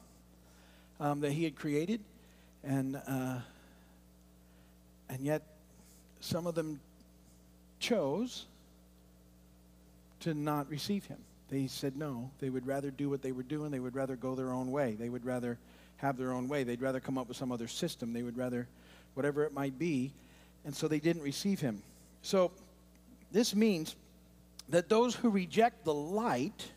um, 1.02 1.20
that 1.20 1.32
he 1.32 1.44
had 1.44 1.56
created, 1.56 2.00
and 2.64 3.02
uh, 3.08 3.40
and 5.10 5.22
yet 5.22 5.42
some 6.20 6.46
of 6.48 6.56
them 6.56 6.80
chose 7.80 8.46
to 10.22 10.34
not 10.34 10.70
receive 10.70 11.06
him. 11.06 11.18
They 11.50 11.68
said 11.68 11.98
no. 11.98 12.30
They 12.40 12.50
would 12.50 12.68
rather 12.68 12.92
do 12.92 13.10
what 13.10 13.22
they 13.22 13.32
were 13.32 13.44
doing. 13.44 13.72
They 13.72 13.80
would 13.80 13.96
rather 13.96 14.16
go 14.16 14.36
their 14.36 14.52
own 14.52 14.72
way. 14.72 14.94
They 14.94 15.10
would 15.10 15.26
rather 15.26 15.58
have 15.98 16.18
their 16.18 16.32
own 16.32 16.48
way. 16.48 16.64
They'd 16.64 16.82
rather 16.82 17.00
come 17.00 17.18
up 17.18 17.28
with 17.28 17.38
some 17.38 17.52
other 17.52 17.68
system. 17.68 18.14
They 18.14 18.24
would 18.24 18.38
rather, 18.38 18.68
whatever 19.16 19.44
it 19.44 19.54
might 19.54 19.80
be. 19.80 20.14
And 20.66 20.76
so 20.76 20.88
they 20.88 21.00
didn't 21.00 21.24
receive 21.24 21.60
him. 21.60 21.82
So 22.22 22.52
this 23.32 23.56
means 23.56 23.96
that 24.70 24.90
those 24.90 25.16
who 25.16 25.30
reject 25.30 25.86
the 25.86 25.94
light 25.94 26.72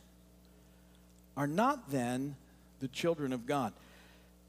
are 1.36 1.46
not 1.46 1.90
then 1.90 2.36
the 2.80 2.88
children 2.88 3.32
of 3.32 3.46
God. 3.46 3.72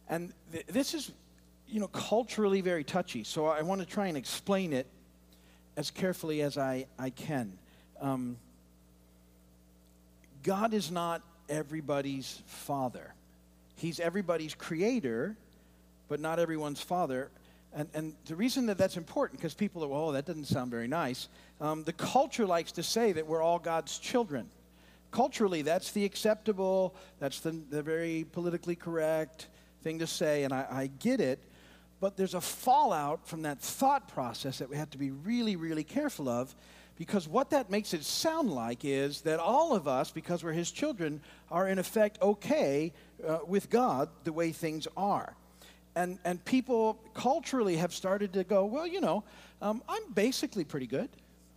And 0.09 0.33
th- 0.51 0.65
this 0.67 0.93
is, 0.93 1.11
you 1.67 1.79
know, 1.79 1.87
culturally 1.87 2.61
very 2.61 2.83
touchy. 2.83 3.23
So 3.23 3.47
I 3.47 3.61
want 3.61 3.81
to 3.81 3.87
try 3.87 4.07
and 4.07 4.17
explain 4.17 4.73
it 4.73 4.87
as 5.75 5.91
carefully 5.91 6.41
as 6.41 6.57
I, 6.57 6.85
I 6.97 7.09
can. 7.09 7.57
Um, 7.99 8.37
God 10.43 10.73
is 10.73 10.91
not 10.91 11.21
everybody's 11.49 12.41
father. 12.45 13.13
He's 13.75 13.99
everybody's 13.99 14.53
creator, 14.53 15.35
but 16.09 16.19
not 16.19 16.39
everyone's 16.39 16.81
father. 16.81 17.29
And, 17.75 17.89
and 17.93 18.13
the 18.25 18.35
reason 18.35 18.67
that 18.67 18.77
that's 18.77 18.97
important, 18.97 19.39
because 19.39 19.53
people 19.53 19.83
are, 19.83 19.87
well, 19.87 20.09
oh, 20.09 20.11
that 20.11 20.25
doesn't 20.25 20.45
sound 20.45 20.69
very 20.69 20.87
nice. 20.87 21.27
Um, 21.59 21.83
the 21.83 21.93
culture 21.93 22.45
likes 22.45 22.71
to 22.73 22.83
say 22.83 23.13
that 23.13 23.25
we're 23.25 23.41
all 23.41 23.57
God's 23.57 23.97
children. 23.97 24.47
Culturally, 25.11 25.61
that's 25.61 25.91
the 25.91 26.05
acceptable, 26.05 26.93
that's 27.19 27.39
the, 27.39 27.51
the 27.69 27.81
very 27.81 28.25
politically 28.31 28.75
correct 28.75 29.47
thing 29.81 29.99
to 29.99 30.07
say, 30.07 30.43
and 30.43 30.53
I, 30.53 30.65
I 30.69 30.89
get 30.99 31.19
it. 31.19 31.39
But 31.99 32.17
there's 32.17 32.33
a 32.33 32.41
fallout 32.41 33.27
from 33.27 33.43
that 33.43 33.59
thought 33.59 34.07
process 34.09 34.59
that 34.59 34.69
we 34.69 34.75
have 34.75 34.89
to 34.91 34.97
be 34.97 35.11
really, 35.11 35.55
really 35.55 35.83
careful 35.83 36.27
of 36.27 36.53
because 36.95 37.27
what 37.27 37.49
that 37.49 37.69
makes 37.69 37.93
it 37.93 38.03
sound 38.03 38.51
like 38.51 38.85
is 38.85 39.21
that 39.21 39.39
all 39.39 39.75
of 39.75 39.87
us, 39.87 40.11
because 40.11 40.43
we're 40.43 40.53
his 40.53 40.71
children, 40.71 41.21
are 41.51 41.67
in 41.67 41.79
effect 41.79 42.21
okay 42.21 42.93
uh, 43.27 43.39
with 43.47 43.69
God 43.69 44.09
the 44.23 44.33
way 44.33 44.51
things 44.51 44.87
are. 44.95 45.35
And, 45.95 46.19
and 46.23 46.43
people 46.45 46.99
culturally 47.13 47.77
have 47.77 47.93
started 47.93 48.33
to 48.33 48.43
go, 48.43 48.65
well, 48.65 48.87
you 48.87 49.01
know, 49.01 49.23
um, 49.61 49.83
I'm 49.87 50.11
basically 50.13 50.63
pretty 50.63 50.87
good. 50.87 51.09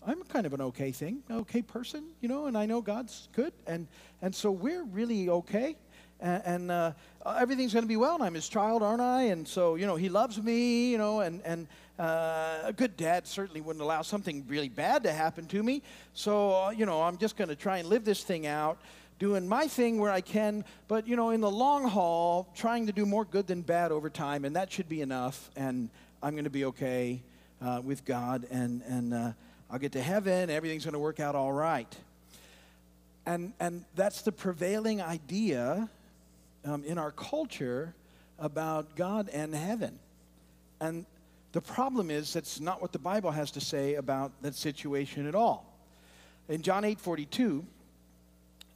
I'm 0.07 0.23
kind 0.25 0.47
of 0.47 0.53
an 0.53 0.61
okay 0.61 0.93
thing, 0.93 1.23
okay 1.31 1.63
person, 1.63 2.05
you 2.21 2.29
know, 2.29 2.47
and 2.47 2.57
I 2.57 2.67
know 2.67 2.81
God's 2.81 3.29
good. 3.33 3.53
And, 3.67 3.89
and 4.23 4.35
so 4.35 4.53
we're 4.53 4.85
really 4.85 5.29
okay 5.29 5.77
and, 6.21 6.43
and 6.45 6.71
uh, 6.71 6.93
everything's 7.39 7.73
going 7.73 7.85
to 7.85 7.89
be 7.89 7.97
well, 7.97 8.15
and 8.15 8.25
I'm 8.25 8.35
his 8.35 8.49
child, 8.49 8.83
aren't 8.83 9.03
I? 9.03 9.25
And 9.25 9.47
so, 9.47 9.75
you 9.75 9.87
know, 9.87 9.97
he 9.97 10.09
loves 10.09 10.43
me, 10.43 10.91
you 10.91 10.99
know, 10.99 11.21
and, 11.21 11.43
and 11.45 11.67
uh, 11.99 12.59
a 12.65 12.73
good 12.73 12.97
dad 12.97 13.27
certainly 13.27 13.61
wouldn't 13.61 13.83
allow 13.83 14.03
something 14.03 14.45
really 14.49 14.69
bad 14.69 15.03
to 15.05 15.13
happen 15.13 15.47
to 15.47 15.63
me. 15.63 15.83
So, 16.15 16.65
uh, 16.65 16.71
you 16.71 16.87
know, 16.87 17.03
I'm 17.03 17.19
just 17.19 17.37
going 17.37 17.49
to 17.49 17.57
try 17.57 17.79
and 17.79 17.89
live 17.89 18.05
this 18.05 18.23
thing 18.23 18.47
out, 18.47 18.79
doing 19.19 19.49
my 19.49 19.67
thing 19.67 19.99
where 19.99 20.11
I 20.11 20.21
can, 20.21 20.65
but, 20.89 21.07
you 21.07 21.17
know, 21.17 21.31
in 21.31 21.41
the 21.41 21.51
long 21.51 21.89
haul, 21.89 22.49
trying 22.55 22.87
to 22.87 22.93
do 22.93 23.07
more 23.07 23.25
good 23.25 23.47
than 23.47 23.63
bad 23.63 23.93
over 23.93 24.11
time, 24.11 24.45
and 24.45 24.57
that 24.57 24.73
should 24.73 24.89
be 24.89 25.01
enough, 25.01 25.51
and 25.57 25.89
I'm 26.23 26.33
going 26.33 26.45
to 26.45 26.51
be 26.51 26.65
okay 26.67 27.23
uh, 27.63 27.81
with 27.85 28.05
God, 28.05 28.47
and, 28.51 28.83
and 28.83 29.15
uh, 29.15 29.33
I'll 29.71 29.79
get 29.79 29.93
to 29.93 30.03
heaven, 30.03 30.51
everything's 30.51 30.85
going 30.85 30.95
to 30.95 30.99
work 30.99 31.21
out 31.21 31.35
all 31.35 31.53
right. 31.53 31.95
And, 33.25 33.53
and 33.59 33.85
that's 33.97 34.23
the 34.23 34.31
prevailing 34.31 35.03
idea 35.03 35.89
um, 36.67 36.85
in 36.85 36.99
our 36.99 37.13
culture 37.13 37.95
about 38.39 38.97
God 38.97 39.29
and 39.33 39.55
heaven. 39.55 39.99
And 40.81 41.07
the 41.53 41.63
problem 41.63 42.11
is 42.11 42.33
that's 42.33 42.61
not 42.61 42.83
what 42.83 42.93
the 42.93 42.99
Bible 42.99 43.31
has 43.31 43.53
to 43.53 43.61
say 43.61 43.95
about 43.95 44.33
that 44.43 44.55
situation 44.55 45.27
at 45.27 45.35
all. 45.35 45.73
In 46.49 46.63
John 46.63 46.85
8 46.85 47.01
42, 47.01 47.65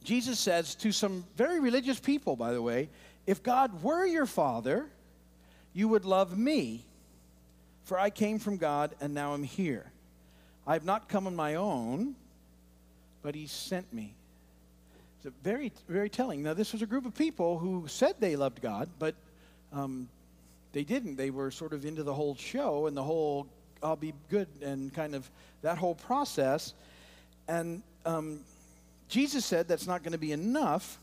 Jesus 0.03 0.39
says 0.39 0.73
to 0.75 0.91
some 0.91 1.25
very 1.35 1.59
religious 1.59 1.99
people, 1.99 2.35
by 2.35 2.53
the 2.53 2.61
way, 2.61 2.89
if 3.27 3.43
God 3.43 3.83
were 3.83 4.05
your 4.05 4.25
father, 4.25 4.87
you 5.73 5.87
would 5.87 6.05
love 6.05 6.37
me, 6.37 6.85
for 7.83 7.99
I 7.99 8.09
came 8.09 8.39
from 8.39 8.57
God 8.57 8.95
and 8.99 9.13
now 9.13 9.33
I'm 9.33 9.43
here. 9.43 9.91
I 10.65 10.73
have 10.73 10.85
not 10.85 11.07
come 11.07 11.27
on 11.27 11.35
my 11.35 11.55
own, 11.55 12.15
but 13.21 13.35
he 13.35 13.47
sent 13.47 13.93
me. 13.93 14.15
It's 15.23 15.35
very, 15.43 15.71
very 15.87 16.09
telling. 16.09 16.41
Now, 16.41 16.53
this 16.53 16.73
was 16.73 16.81
a 16.81 16.85
group 16.85 17.05
of 17.05 17.13
people 17.13 17.59
who 17.59 17.85
said 17.87 18.15
they 18.19 18.35
loved 18.35 18.61
God, 18.61 18.89
but 18.97 19.13
um, 19.71 20.09
they 20.73 20.83
didn't. 20.83 21.15
They 21.15 21.29
were 21.29 21.51
sort 21.51 21.73
of 21.73 21.85
into 21.85 22.03
the 22.03 22.13
whole 22.13 22.35
show 22.35 22.87
and 22.87 22.97
the 22.97 23.03
whole 23.03 23.47
I'll 23.83 23.95
be 23.95 24.13
good 24.29 24.47
and 24.61 24.93
kind 24.93 25.15
of 25.15 25.29
that 25.61 25.77
whole 25.77 25.95
process. 25.95 26.73
And 27.47 27.81
um, 28.05 28.41
Jesus 29.09 29.45
said 29.45 29.67
that's 29.67 29.87
not 29.87 30.03
going 30.03 30.11
to 30.11 30.19
be 30.19 30.31
enough 30.31 30.99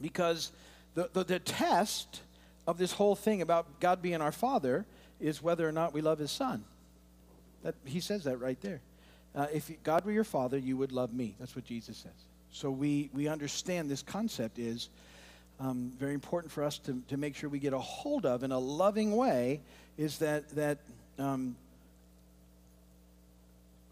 because 0.00 0.50
the, 0.94 1.08
the, 1.12 1.24
the, 1.24 1.38
test 1.38 2.20
of 2.66 2.78
this 2.78 2.92
whole 2.92 3.14
thing 3.14 3.42
about 3.42 3.80
God 3.80 4.02
being 4.02 4.20
our 4.20 4.32
Father 4.32 4.84
is 5.20 5.42
whether 5.42 5.68
or 5.68 5.72
not 5.72 5.92
we 5.92 6.00
love 6.00 6.18
His 6.18 6.30
Son. 6.30 6.64
That, 7.62 7.74
he 7.84 8.00
says 8.00 8.24
that 8.24 8.40
right 8.40 8.60
there. 8.60 8.80
Uh, 9.34 9.46
if 9.52 9.70
God 9.84 10.04
were 10.04 10.12
your 10.12 10.24
Father, 10.24 10.58
you 10.58 10.76
would 10.76 10.92
love 10.92 11.12
me. 11.12 11.36
That's 11.38 11.54
what 11.54 11.64
Jesus 11.64 11.96
says. 11.96 12.12
So 12.52 12.70
we, 12.70 13.10
we 13.14 13.28
understand 13.28 13.90
this 13.90 14.02
concept 14.02 14.58
is 14.58 14.90
um, 15.58 15.92
very 15.98 16.14
important 16.14 16.52
for 16.52 16.62
us 16.62 16.78
to, 16.80 17.02
to 17.08 17.16
make 17.16 17.34
sure 17.34 17.48
we 17.48 17.58
get 17.58 17.72
a 17.72 17.78
hold 17.78 18.26
of 18.26 18.42
in 18.42 18.52
a 18.52 18.58
loving 18.58 19.16
way 19.16 19.60
is 19.96 20.18
that, 20.18 20.48
that 20.50 20.78
um, 21.18 21.56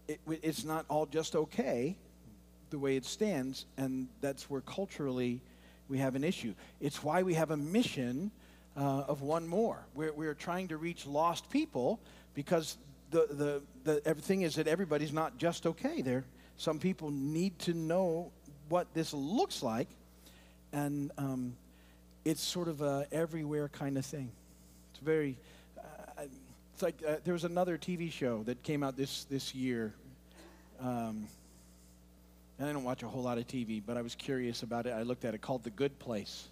it, 0.07 0.19
it's 0.27 0.63
not 0.63 0.85
all 0.89 1.05
just 1.05 1.35
okay 1.35 1.95
the 2.69 2.79
way 2.79 2.95
it 2.95 3.05
stands, 3.05 3.65
and 3.77 4.07
that's 4.21 4.49
where 4.49 4.61
culturally 4.61 5.41
we 5.89 5.97
have 5.97 6.15
an 6.15 6.23
issue. 6.23 6.53
It's 6.79 7.03
why 7.03 7.23
we 7.23 7.33
have 7.33 7.51
a 7.51 7.57
mission 7.57 8.31
uh, 8.77 9.03
of 9.07 9.21
one 9.21 9.47
more. 9.47 9.85
We're, 9.93 10.13
we're 10.13 10.33
trying 10.33 10.69
to 10.69 10.77
reach 10.77 11.05
lost 11.05 11.49
people 11.49 11.99
because 12.33 12.77
the, 13.09 13.27
the, 13.29 13.61
the 13.83 14.07
everything 14.07 14.43
is 14.43 14.55
that 14.55 14.67
everybody's 14.67 15.11
not 15.11 15.37
just 15.37 15.65
okay. 15.65 16.01
There, 16.01 16.23
some 16.57 16.79
people 16.79 17.09
need 17.11 17.57
to 17.59 17.73
know 17.73 18.31
what 18.71 18.91
this 18.93 19.13
looks 19.13 19.61
like, 19.61 19.87
and 20.73 21.11
um, 21.17 21.53
it's 22.25 22.41
sort 22.41 22.67
of 22.67 22.81
a 22.81 23.05
everywhere 23.11 23.67
kind 23.69 23.97
of 23.97 24.05
thing. 24.05 24.31
It's 24.91 25.03
very. 25.03 25.37
Uh, 25.77 26.23
it's 26.73 26.81
like 26.81 26.95
uh, 27.07 27.15
there 27.23 27.33
was 27.33 27.43
another 27.43 27.77
TV 27.77 28.11
show 28.11 28.43
that 28.43 28.63
came 28.63 28.81
out 28.81 28.97
this 28.97 29.25
this 29.25 29.53
year. 29.53 29.93
Um, 30.79 31.27
and 32.57 32.69
I 32.69 32.73
don't 32.73 32.83
watch 32.83 33.01
a 33.01 33.07
whole 33.07 33.23
lot 33.23 33.39
of 33.39 33.47
TV, 33.47 33.81
but 33.85 33.97
I 33.97 34.03
was 34.03 34.13
curious 34.13 34.61
about 34.61 34.85
it. 34.85 34.91
I 34.91 35.01
looked 35.01 35.25
at 35.25 35.33
it 35.33 35.41
called 35.41 35.63
The 35.63 35.71
Good 35.71 35.97
Place. 35.97 36.47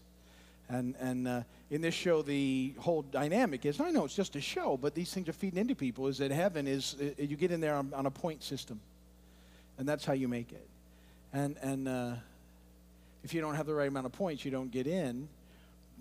And, 0.68 0.96
and 1.00 1.28
uh, 1.28 1.42
in 1.70 1.82
this 1.82 1.94
show, 1.94 2.22
the 2.22 2.74
whole 2.80 3.02
dynamic 3.04 3.66
is 3.66 3.80
I 3.80 3.90
know 3.90 4.06
it's 4.06 4.16
just 4.16 4.36
a 4.36 4.42
show, 4.42 4.78
but 4.78 4.94
these 4.94 5.12
things 5.12 5.28
are 5.30 5.34
feeding 5.34 5.60
into 5.60 5.76
people 5.76 6.08
is 6.08 6.20
that 6.20 6.32
heaven 6.32 6.68
is, 6.68 6.96
uh, 7.00 7.22
you 7.22 7.36
get 7.36 7.52
in 7.52 7.60
there 7.60 7.76
on, 7.76 7.92
on, 7.94 8.06
a 8.06 8.12
point 8.12 8.44
system. 8.44 8.80
And 9.78 9.88
that's 9.88 10.06
how 10.06 10.14
you 10.14 10.28
make 10.28 10.52
it. 10.52 10.69
And, 11.34 11.58
and 11.62 11.88
uh, 11.88 12.14
if 13.24 13.34
you 13.34 13.42
don't 13.42 13.56
have 13.56 13.66
the 13.66 13.74
right 13.74 13.88
amount 13.88 14.06
of 14.06 14.12
points, 14.12 14.44
you 14.44 14.52
don't 14.52 14.72
get 14.72 14.88
in. 14.88 15.28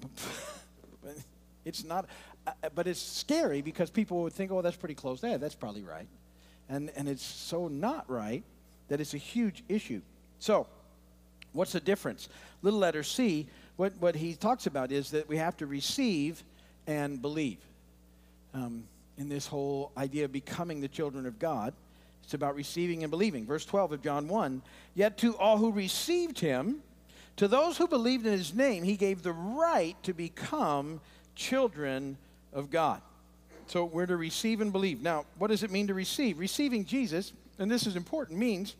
it's 1.64 1.84
not, 1.84 2.06
uh, 2.46 2.52
but 2.74 2.86
it's 2.86 3.00
scary 3.00 3.60
because 3.60 3.90
people 3.90 4.22
would 4.22 4.32
think, 4.32 4.50
oh, 4.50 4.62
that's 4.62 4.76
pretty 4.76 4.94
close. 4.94 5.22
Yeah, 5.22 5.36
that's 5.36 5.54
probably 5.54 5.82
right. 5.82 6.08
And, 6.68 6.90
and 6.96 7.08
it's 7.08 7.24
so 7.24 7.68
not 7.68 8.08
right 8.10 8.42
that 8.88 9.00
it's 9.00 9.14
a 9.14 9.18
huge 9.18 9.62
issue. 9.68 10.00
So, 10.38 10.66
what's 11.52 11.72
the 11.72 11.80
difference? 11.80 12.28
Little 12.62 12.78
letter 12.78 13.02
C, 13.02 13.48
what, 13.76 13.92
what 14.00 14.14
he 14.14 14.34
talks 14.34 14.66
about 14.66 14.92
is 14.92 15.10
that 15.10 15.28
we 15.28 15.36
have 15.36 15.56
to 15.58 15.66
receive 15.66 16.42
and 16.86 17.20
believe. 17.20 17.58
Um, 18.54 18.84
in 19.18 19.28
this 19.28 19.46
whole 19.46 19.90
idea 19.96 20.24
of 20.24 20.32
becoming 20.32 20.80
the 20.80 20.88
children 20.88 21.26
of 21.26 21.38
God, 21.38 21.74
it's 22.28 22.34
about 22.34 22.54
receiving 22.54 23.04
and 23.04 23.10
believing. 23.10 23.46
Verse 23.46 23.64
12 23.64 23.92
of 23.92 24.02
John 24.02 24.28
1 24.28 24.60
Yet 24.94 25.16
to 25.18 25.34
all 25.38 25.56
who 25.56 25.72
received 25.72 26.38
him, 26.38 26.82
to 27.36 27.48
those 27.48 27.78
who 27.78 27.88
believed 27.88 28.26
in 28.26 28.32
his 28.32 28.52
name, 28.52 28.82
he 28.82 28.96
gave 28.96 29.22
the 29.22 29.32
right 29.32 29.96
to 30.02 30.12
become 30.12 31.00
children 31.34 32.18
of 32.52 32.70
God. 32.70 33.00
So 33.66 33.86
we're 33.86 34.04
to 34.04 34.16
receive 34.18 34.60
and 34.60 34.70
believe. 34.72 35.00
Now, 35.00 35.24
what 35.38 35.48
does 35.48 35.62
it 35.62 35.70
mean 35.70 35.86
to 35.86 35.94
receive? 35.94 36.38
Receiving 36.38 36.84
Jesus 36.84 37.32
and 37.58 37.70
this 37.70 37.86
is 37.86 37.96
important, 37.96 38.38
means 38.38 38.76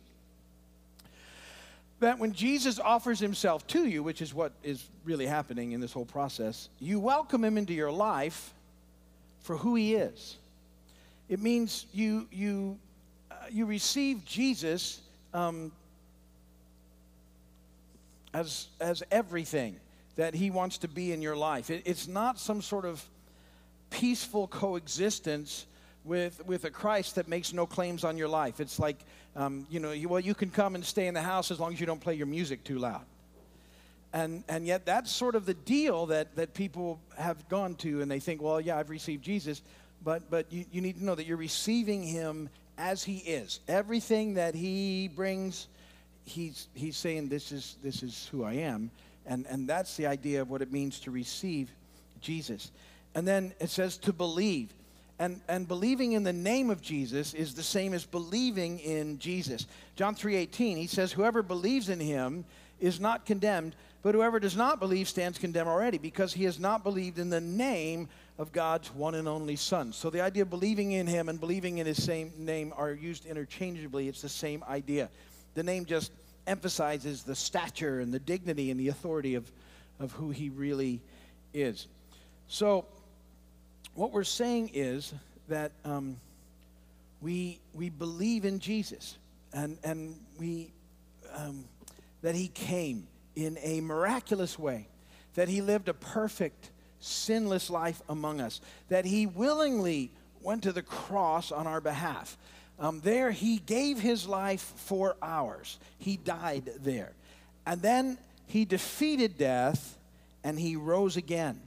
that 1.99 2.17
when 2.17 2.31
Jesus 2.31 2.79
offers 2.79 3.19
himself 3.19 3.67
to 3.67 3.85
you, 3.85 4.03
which 4.03 4.21
is 4.21 4.31
what 4.31 4.53
is 4.63 4.85
really 5.03 5.25
happening 5.25 5.73
in 5.73 5.81
this 5.81 5.91
whole 5.91 6.05
process, 6.05 6.69
you 6.79 6.99
welcome 6.99 7.43
him 7.43 7.57
into 7.57 7.73
your 7.73 7.91
life 7.91 8.53
for 9.41 9.57
who 9.57 9.75
he 9.75 9.95
is. 9.95 10.37
It 11.27 11.41
means 11.41 11.85
you, 11.93 12.27
you, 12.31 12.77
you 13.53 13.65
receive 13.65 14.25
Jesus 14.25 15.01
um, 15.33 15.71
as, 18.33 18.67
as 18.79 19.03
everything 19.11 19.75
that 20.15 20.33
he 20.33 20.51
wants 20.51 20.79
to 20.79 20.87
be 20.87 21.11
in 21.11 21.21
your 21.21 21.35
life. 21.35 21.69
It, 21.69 21.83
it's 21.85 22.07
not 22.07 22.39
some 22.39 22.61
sort 22.61 22.85
of 22.85 23.03
peaceful 23.89 24.47
coexistence 24.47 25.65
with, 26.03 26.45
with 26.45 26.65
a 26.65 26.69
Christ 26.69 27.15
that 27.15 27.27
makes 27.27 27.53
no 27.53 27.65
claims 27.65 28.03
on 28.03 28.17
your 28.17 28.27
life. 28.27 28.59
It's 28.59 28.79
like, 28.79 28.97
um, 29.35 29.65
you 29.69 29.79
know, 29.79 29.91
you, 29.91 30.09
well, 30.09 30.19
you 30.19 30.33
can 30.33 30.49
come 30.49 30.75
and 30.75 30.83
stay 30.83 31.07
in 31.07 31.13
the 31.13 31.21
house 31.21 31.51
as 31.51 31.59
long 31.59 31.73
as 31.73 31.79
you 31.79 31.85
don't 31.85 32.01
play 32.01 32.15
your 32.15 32.27
music 32.27 32.63
too 32.63 32.79
loud. 32.79 33.05
And, 34.11 34.43
and 34.49 34.65
yet, 34.65 34.85
that's 34.85 35.11
sort 35.11 35.35
of 35.35 35.45
the 35.45 35.53
deal 35.53 36.07
that, 36.07 36.35
that 36.35 36.53
people 36.53 36.99
have 37.17 37.47
gone 37.47 37.75
to, 37.75 38.01
and 38.01 38.09
they 38.09 38.19
think, 38.19 38.41
well, 38.41 38.59
yeah, 38.59 38.77
I've 38.77 38.89
received 38.89 39.23
Jesus, 39.23 39.61
but, 40.03 40.31
but 40.31 40.51
you, 40.51 40.65
you 40.71 40.81
need 40.81 40.97
to 40.97 41.05
know 41.05 41.13
that 41.13 41.27
you're 41.27 41.37
receiving 41.37 42.01
him 42.01 42.49
as 42.79 43.03
he 43.03 43.17
is. 43.17 43.59
Everything 43.67 44.35
that 44.35 44.55
he 44.55 45.09
brings, 45.13 45.67
he's, 46.25 46.69
he's 46.73 46.97
saying, 46.97 47.27
this 47.29 47.51
is, 47.51 47.77
this 47.83 48.01
is 48.01 48.27
who 48.31 48.43
I 48.43 48.53
am. 48.53 48.89
And, 49.25 49.45
and 49.47 49.67
that's 49.67 49.95
the 49.97 50.07
idea 50.07 50.41
of 50.41 50.49
what 50.49 50.61
it 50.61 50.71
means 50.71 50.99
to 51.01 51.11
receive 51.11 51.69
Jesus. 52.21 52.71
And 53.13 53.27
then 53.27 53.53
it 53.59 53.69
says 53.69 53.97
to 53.97 54.13
believe. 54.13 54.73
And, 55.19 55.41
and 55.49 55.67
believing 55.67 56.13
in 56.13 56.23
the 56.23 56.33
name 56.33 56.69
of 56.69 56.81
Jesus 56.81 57.33
is 57.33 57.53
the 57.53 57.61
same 57.61 57.93
as 57.93 58.05
believing 58.05 58.79
in 58.79 59.19
Jesus. 59.19 59.67
John 59.97 60.15
3:18, 60.15 60.77
he 60.77 60.87
says, 60.87 61.11
Whoever 61.11 61.43
believes 61.43 61.89
in 61.89 61.99
him 61.99 62.45
is 62.79 62.99
not 62.99 63.25
condemned, 63.25 63.75
but 64.01 64.15
whoever 64.15 64.39
does 64.39 64.55
not 64.55 64.79
believe 64.79 65.07
stands 65.07 65.37
condemned 65.37 65.69
already, 65.69 65.97
because 65.97 66.33
he 66.33 66.45
has 66.45 66.59
not 66.59 66.83
believed 66.83 67.19
in 67.19 67.29
the 67.29 67.41
name 67.41 68.07
of 68.37 68.53
God's 68.53 68.93
one 68.93 69.15
and 69.15 69.27
only 69.27 69.57
Son. 69.57 69.91
So 69.91 70.09
the 70.09 70.21
idea 70.21 70.43
of 70.43 70.49
believing 70.49 70.93
in 70.93 71.07
him 71.07 71.27
and 71.27 71.39
believing 71.39 71.79
in 71.79 71.85
his 71.85 72.01
same 72.01 72.31
name 72.37 72.73
are 72.77 72.93
used 72.93 73.25
interchangeably. 73.25 74.07
It's 74.07 74.21
the 74.21 74.29
same 74.29 74.63
idea. 74.69 75.09
The 75.55 75.63
name 75.63 75.85
just 75.85 76.11
emphasizes 76.47 77.23
the 77.23 77.35
stature 77.35 77.99
and 77.99 78.13
the 78.13 78.19
dignity 78.19 78.71
and 78.71 78.79
the 78.79 78.87
authority 78.87 79.35
of, 79.35 79.51
of 79.99 80.13
who 80.13 80.29
he 80.29 80.49
really 80.49 81.01
is. 81.53 81.87
So 82.47 82.85
what 83.93 84.11
we're 84.11 84.23
saying 84.23 84.71
is 84.73 85.13
that 85.49 85.73
um, 85.83 86.17
we, 87.21 87.59
we 87.73 87.89
believe 87.89 88.45
in 88.45 88.59
Jesus 88.59 89.17
and, 89.53 89.77
and 89.83 90.15
we, 90.39 90.71
um, 91.35 91.65
that 92.21 92.35
he 92.35 92.47
came 92.47 93.07
in 93.35 93.57
a 93.61 93.81
miraculous 93.81 94.57
way, 94.57 94.87
that 95.35 95.47
he 95.47 95.61
lived 95.61 95.89
a 95.89 95.93
perfect, 95.93 96.71
sinless 96.99 97.69
life 97.69 98.01
among 98.09 98.41
us, 98.41 98.61
that 98.89 99.05
he 99.05 99.25
willingly 99.25 100.11
went 100.41 100.63
to 100.63 100.71
the 100.71 100.81
cross 100.81 101.51
on 101.51 101.67
our 101.67 101.81
behalf. 101.81 102.37
Um, 102.79 103.01
there, 103.01 103.31
he 103.31 103.57
gave 103.57 103.99
his 103.99 104.27
life 104.27 104.73
for 104.77 105.15
ours. 105.21 105.79
He 105.97 106.17
died 106.17 106.69
there. 106.81 107.11
And 107.65 107.81
then 107.81 108.17
he 108.47 108.65
defeated 108.65 109.37
death 109.37 109.97
and 110.43 110.57
he 110.57 110.75
rose 110.75 111.17
again. 111.17 111.61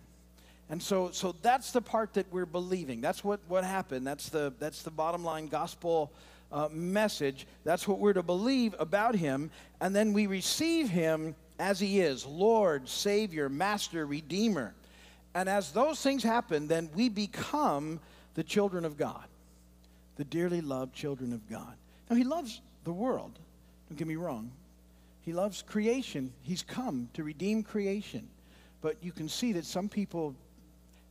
And 0.71 0.83
so, 0.83 1.11
so 1.13 1.35
that's 1.43 1.73
the 1.73 1.83
part 1.83 2.15
that 2.15 2.33
we're 2.33 2.47
believing. 2.47 3.03
That's 3.03 3.23
what, 3.23 3.41
what 3.47 3.63
happened. 3.63 4.07
That's 4.07 4.31
the, 4.31 4.55
that's 4.59 4.83
the 4.83 4.91
bottom 4.91 5.23
line 5.23 5.49
gospel 5.49 6.11
uh, 6.53 6.69
message. 6.71 7.47
That's 7.65 7.89
what 7.89 7.99
we're 7.99 8.13
to 8.13 8.23
believe 8.23 8.75
about 8.79 9.15
him. 9.15 9.51
And 9.81 9.97
then 9.97 10.13
we 10.13 10.27
receive 10.27 10.89
him 10.89 11.35
as 11.59 11.81
he 11.81 12.01
is 12.01 12.27
Lord, 12.27 12.89
Savior, 12.89 13.49
Master, 13.49 14.07
Redeemer. 14.07 14.75
And 15.35 15.49
as 15.49 15.73
those 15.73 16.01
things 16.01 16.23
happen, 16.23 16.69
then 16.69 16.91
we 16.95 17.09
become 17.09 18.01
the 18.35 18.43
children 18.43 18.85
of 18.85 18.97
God, 18.97 19.25
the 20.17 20.25
dearly 20.25 20.61
loved 20.61 20.95
children 20.95 21.33
of 21.33 21.49
God. 21.49 21.75
Now, 22.11 22.17
he 22.17 22.25
loves 22.25 22.61
the 22.85 22.93
world. 22.93 23.39
Don't 23.89 23.97
get 23.97 24.07
me 24.07 24.17
wrong. 24.17 24.51
He 25.23 25.33
loves 25.33 25.63
creation. 25.63 26.33
He's 26.43 26.63
come 26.63 27.09
to 27.15 27.23
redeem 27.23 27.63
creation. 27.63 28.29
But 28.81 28.97
you 29.03 29.13
can 29.13 29.29
see 29.29 29.53
that 29.53 29.65
some 29.65 29.89
people 29.89 30.35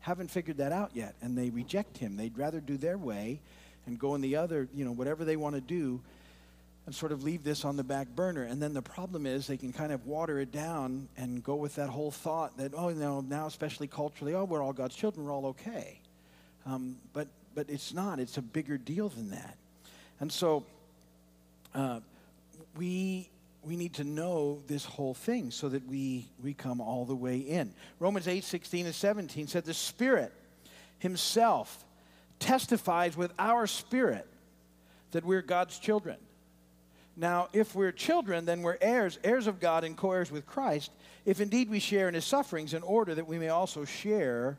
haven't 0.01 0.29
figured 0.29 0.57
that 0.57 0.71
out 0.71 0.91
yet 0.93 1.15
and 1.21 1.37
they 1.37 1.49
reject 1.49 1.97
him. 1.97 2.17
They'd 2.17 2.37
rather 2.37 2.59
do 2.59 2.75
their 2.75 2.97
way 2.97 3.39
and 3.85 3.99
go 3.99 4.15
in 4.15 4.21
the 4.21 4.35
other, 4.35 4.67
you 4.73 4.85
know, 4.85 4.91
whatever 4.91 5.25
they 5.25 5.35
want 5.35 5.55
to 5.55 5.61
do 5.61 6.01
and 6.85 6.95
sort 6.95 7.11
of 7.11 7.23
leave 7.23 7.43
this 7.43 7.63
on 7.63 7.77
the 7.77 7.83
back 7.83 8.07
burner. 8.15 8.43
And 8.43 8.61
then 8.61 8.73
the 8.73 8.81
problem 8.81 9.25
is 9.25 9.47
they 9.47 9.57
can 9.57 9.71
kind 9.71 9.91
of 9.91 10.05
water 10.05 10.39
it 10.39 10.51
down 10.51 11.07
and 11.15 11.43
go 11.43 11.55
with 11.55 11.75
that 11.75 11.89
whole 11.89 12.11
thought 12.11 12.57
that, 12.57 12.73
oh, 12.75 12.89
no, 12.89 13.21
now 13.21 13.45
especially 13.45 13.87
culturally, 13.87 14.33
oh, 14.33 14.45
we're 14.45 14.63
all 14.63 14.73
God's 14.73 14.95
children, 14.95 15.25
we're 15.25 15.33
all 15.33 15.47
okay. 15.47 15.99
Um, 16.65 16.97
but, 17.13 17.27
but 17.53 17.69
it's 17.69 17.93
not. 17.93 18.19
It's 18.19 18.37
a 18.37 18.41
bigger 18.41 18.77
deal 18.77 19.09
than 19.09 19.31
that. 19.31 19.57
And 20.19 20.31
so 20.31 20.65
uh, 21.73 21.99
we 22.77 23.29
we 23.63 23.75
need 23.75 23.93
to 23.95 24.03
know 24.03 24.61
this 24.67 24.85
whole 24.85 25.13
thing 25.13 25.51
so 25.51 25.69
that 25.69 25.85
we, 25.87 26.25
we 26.43 26.53
come 26.53 26.81
all 26.81 27.05
the 27.05 27.15
way 27.15 27.37
in. 27.37 27.73
Romans 27.99 28.27
8, 28.27 28.43
16 28.43 28.85
and 28.87 28.95
17 28.95 29.47
said, 29.47 29.65
The 29.65 29.73
Spirit 29.73 30.33
Himself 30.99 31.83
testifies 32.41 33.15
with 33.15 33.31
our 33.39 33.65
spirit 33.67 34.27
that 35.11 35.23
we're 35.23 35.41
God's 35.41 35.79
children. 35.79 36.17
Now, 37.15 37.47
if 37.53 37.75
we're 37.75 37.91
children, 37.91 38.45
then 38.45 38.61
we're 38.61 38.77
heirs, 38.81 39.19
heirs 39.23 39.47
of 39.47 39.59
God 39.59 39.83
and 39.83 39.95
co 39.95 40.11
heirs 40.11 40.31
with 40.31 40.45
Christ, 40.45 40.91
if 41.25 41.39
indeed 41.39 41.69
we 41.69 41.79
share 41.79 42.09
in 42.09 42.15
His 42.15 42.25
sufferings, 42.25 42.73
in 42.73 42.83
order 42.83 43.15
that 43.15 43.27
we 43.27 43.37
may 43.37 43.49
also 43.49 43.85
share 43.85 44.57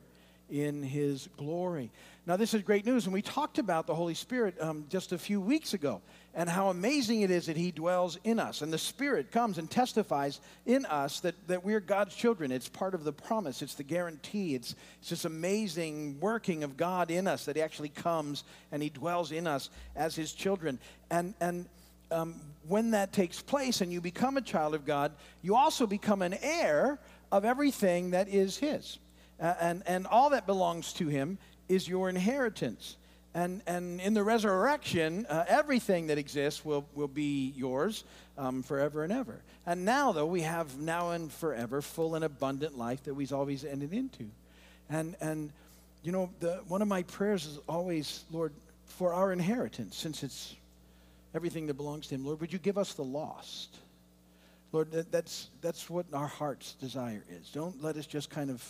in 0.53 0.83
His 0.83 1.29
glory. 1.38 1.91
Now, 2.27 2.37
this 2.37 2.55
is 2.55 2.62
great 2.62 2.87
news, 2.87 3.07
and 3.07 3.12
we 3.12 3.23
talked 3.23 3.59
about 3.59 3.88
the 3.88 3.95
Holy 3.95 4.15
Spirit 4.15 4.55
um, 4.61 4.85
just 4.88 5.11
a 5.11 5.19
few 5.19 5.41
weeks 5.41 5.75
ago 5.75 6.03
and 6.35 6.49
how 6.49 6.69
amazing 6.69 7.23
it 7.23 7.33
is 7.33 7.47
that 7.47 7.57
He 7.57 7.73
dwells 7.73 8.19
in 8.23 8.38
us. 8.38 8.62
And 8.62 8.73
the 8.73 8.79
Spirit 8.79 9.33
comes 9.33 9.59
and 9.59 9.69
testifies 9.69 10.41
in 10.65 10.87
us 10.87 11.21
that, 11.21 11.35
that 11.49 11.65
we're 11.65 11.81
God's 11.81 12.15
children. 12.15 12.53
It's 12.53 12.69
part 12.69 12.95
of 12.95 13.03
the 13.03 13.12
promise, 13.12 13.62
it's 13.62 13.75
the 13.75 13.83
guarantee. 13.83 14.55
It's, 14.55 14.77
it's 15.01 15.11
this 15.11 15.25
amazing 15.25 16.21
working 16.21 16.62
of 16.62 16.77
God 16.77 17.11
in 17.11 17.27
us 17.27 17.47
that 17.47 17.57
He 17.57 17.62
actually 17.62 17.88
comes 17.88 18.45
and 18.71 18.83
He 18.83 18.91
dwells 18.91 19.33
in 19.33 19.47
us 19.47 19.71
as 19.97 20.15
His 20.15 20.33
children. 20.33 20.79
And, 21.11 21.35
and 21.41 21.67
um, 22.12 22.41
when 22.69 22.93
that 22.93 23.12
takes 23.12 23.41
place 23.41 23.81
and 23.81 23.91
you 23.91 24.01
become 24.01 24.37
a 24.37 24.43
child 24.43 24.75
of 24.75 24.85
God, 24.85 25.12
you 25.41 25.57
also 25.57 25.87
become 25.87 26.23
an 26.23 26.37
heir 26.41 27.01
of 27.33 27.45
everything 27.45 28.11
that 28.11 28.29
is 28.29 28.59
His. 28.59 28.99
Uh, 29.40 29.55
and, 29.61 29.83
and 29.87 30.07
all 30.07 30.31
that 30.31 30.47
belongs 30.47 30.92
to 30.95 31.09
Him 31.09 31.38
is 31.68 31.88
your 31.88 32.09
inheritance. 32.09 32.97
And, 33.35 33.62
and 33.66 34.01
in 34.01 34.12
the 34.12 34.23
resurrection, 34.23 35.25
uh, 35.27 35.45
everything 35.49 36.09
that 36.09 36.18
exists 36.18 36.64
will, 36.64 36.85
will 36.95 37.09
be 37.09 37.55
yours 37.57 38.05
um, 38.37 38.62
forever 38.62 39.05
and 39.05 39.12
ever. 39.12 39.40
And 39.64 39.85
now, 39.85 40.12
though, 40.12 40.27
we 40.27 40.42
have 40.42 40.79
now 40.79 41.12
and 41.12 41.33
forever 41.33 41.81
full 41.81 42.14
and 42.14 42.25
abundant 42.25 42.77
life 42.77 43.05
that 43.05 43.14
we've 43.14 43.33
always 43.33 43.64
entered 43.64 43.92
into. 43.92 44.29
And, 44.90 45.16
and 45.21 45.51
you 46.03 46.12
know, 46.12 46.31
the, 46.40 46.61
one 46.68 46.83
of 46.83 46.88
my 46.88 47.05
prayers 47.05 47.47
is 47.47 47.59
always, 47.68 48.25
Lord, 48.31 48.53
for 48.85 49.14
our 49.14 49.33
inheritance, 49.33 49.97
since 49.97 50.23
it's 50.23 50.55
everything 51.35 51.66
that 51.68 51.75
belongs 51.75 52.09
to 52.09 52.14
Him, 52.14 52.27
Lord, 52.27 52.40
would 52.40 52.53
you 52.53 52.59
give 52.59 52.77
us 52.77 52.92
the 52.92 53.05
lost? 53.05 53.75
Lord, 54.73 54.90
that, 54.92 55.11
that's, 55.11 55.49
that's 55.61 55.88
what 55.88 56.07
our 56.12 56.27
heart's 56.27 56.75
desire 56.75 57.25
is. 57.31 57.51
Don't 57.51 57.83
let 57.83 57.97
us 57.97 58.07
just 58.07 58.31
kind 58.31 58.51
of 58.51 58.62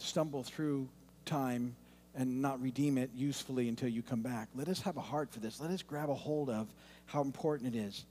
stumble 0.00 0.42
through 0.42 0.88
time 1.24 1.74
and 2.14 2.42
not 2.42 2.60
redeem 2.60 2.98
it 2.98 3.10
usefully 3.14 3.68
until 3.68 3.88
you 3.88 4.02
come 4.02 4.20
back. 4.20 4.48
Let 4.54 4.68
us 4.68 4.80
have 4.82 4.96
a 4.96 5.00
heart 5.00 5.32
for 5.32 5.40
this. 5.40 5.60
Let 5.60 5.70
us 5.70 5.82
grab 5.82 6.10
a 6.10 6.14
hold 6.14 6.50
of 6.50 6.66
how 7.06 7.22
important 7.22 7.74
it 7.74 7.78
is 7.78 8.04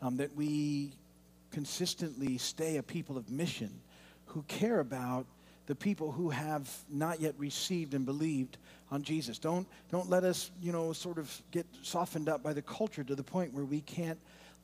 um, 0.00 0.16
that 0.16 0.34
we 0.34 0.92
consistently 1.50 2.38
stay 2.38 2.78
a 2.78 2.82
people 2.82 3.16
of 3.16 3.30
mission 3.30 3.70
who 4.26 4.42
care 4.48 4.80
about 4.80 5.26
the 5.66 5.74
people 5.74 6.12
who 6.12 6.30
have 6.30 6.68
not 6.90 7.20
yet 7.20 7.34
received 7.38 7.94
and 7.94 8.04
believed 8.04 8.58
on 8.90 9.02
Jesus. 9.02 9.38
Don't, 9.38 9.66
don't 9.90 10.10
let 10.10 10.24
us, 10.24 10.50
you 10.60 10.72
know, 10.72 10.92
sort 10.92 11.18
of 11.18 11.42
get 11.50 11.66
softened 11.82 12.28
up 12.28 12.42
by 12.42 12.52
the 12.52 12.62
culture 12.62 13.02
to 13.04 13.14
the 13.14 13.22
point 13.22 13.54
where 13.54 13.64
we 13.64 13.80
can't 13.80 14.18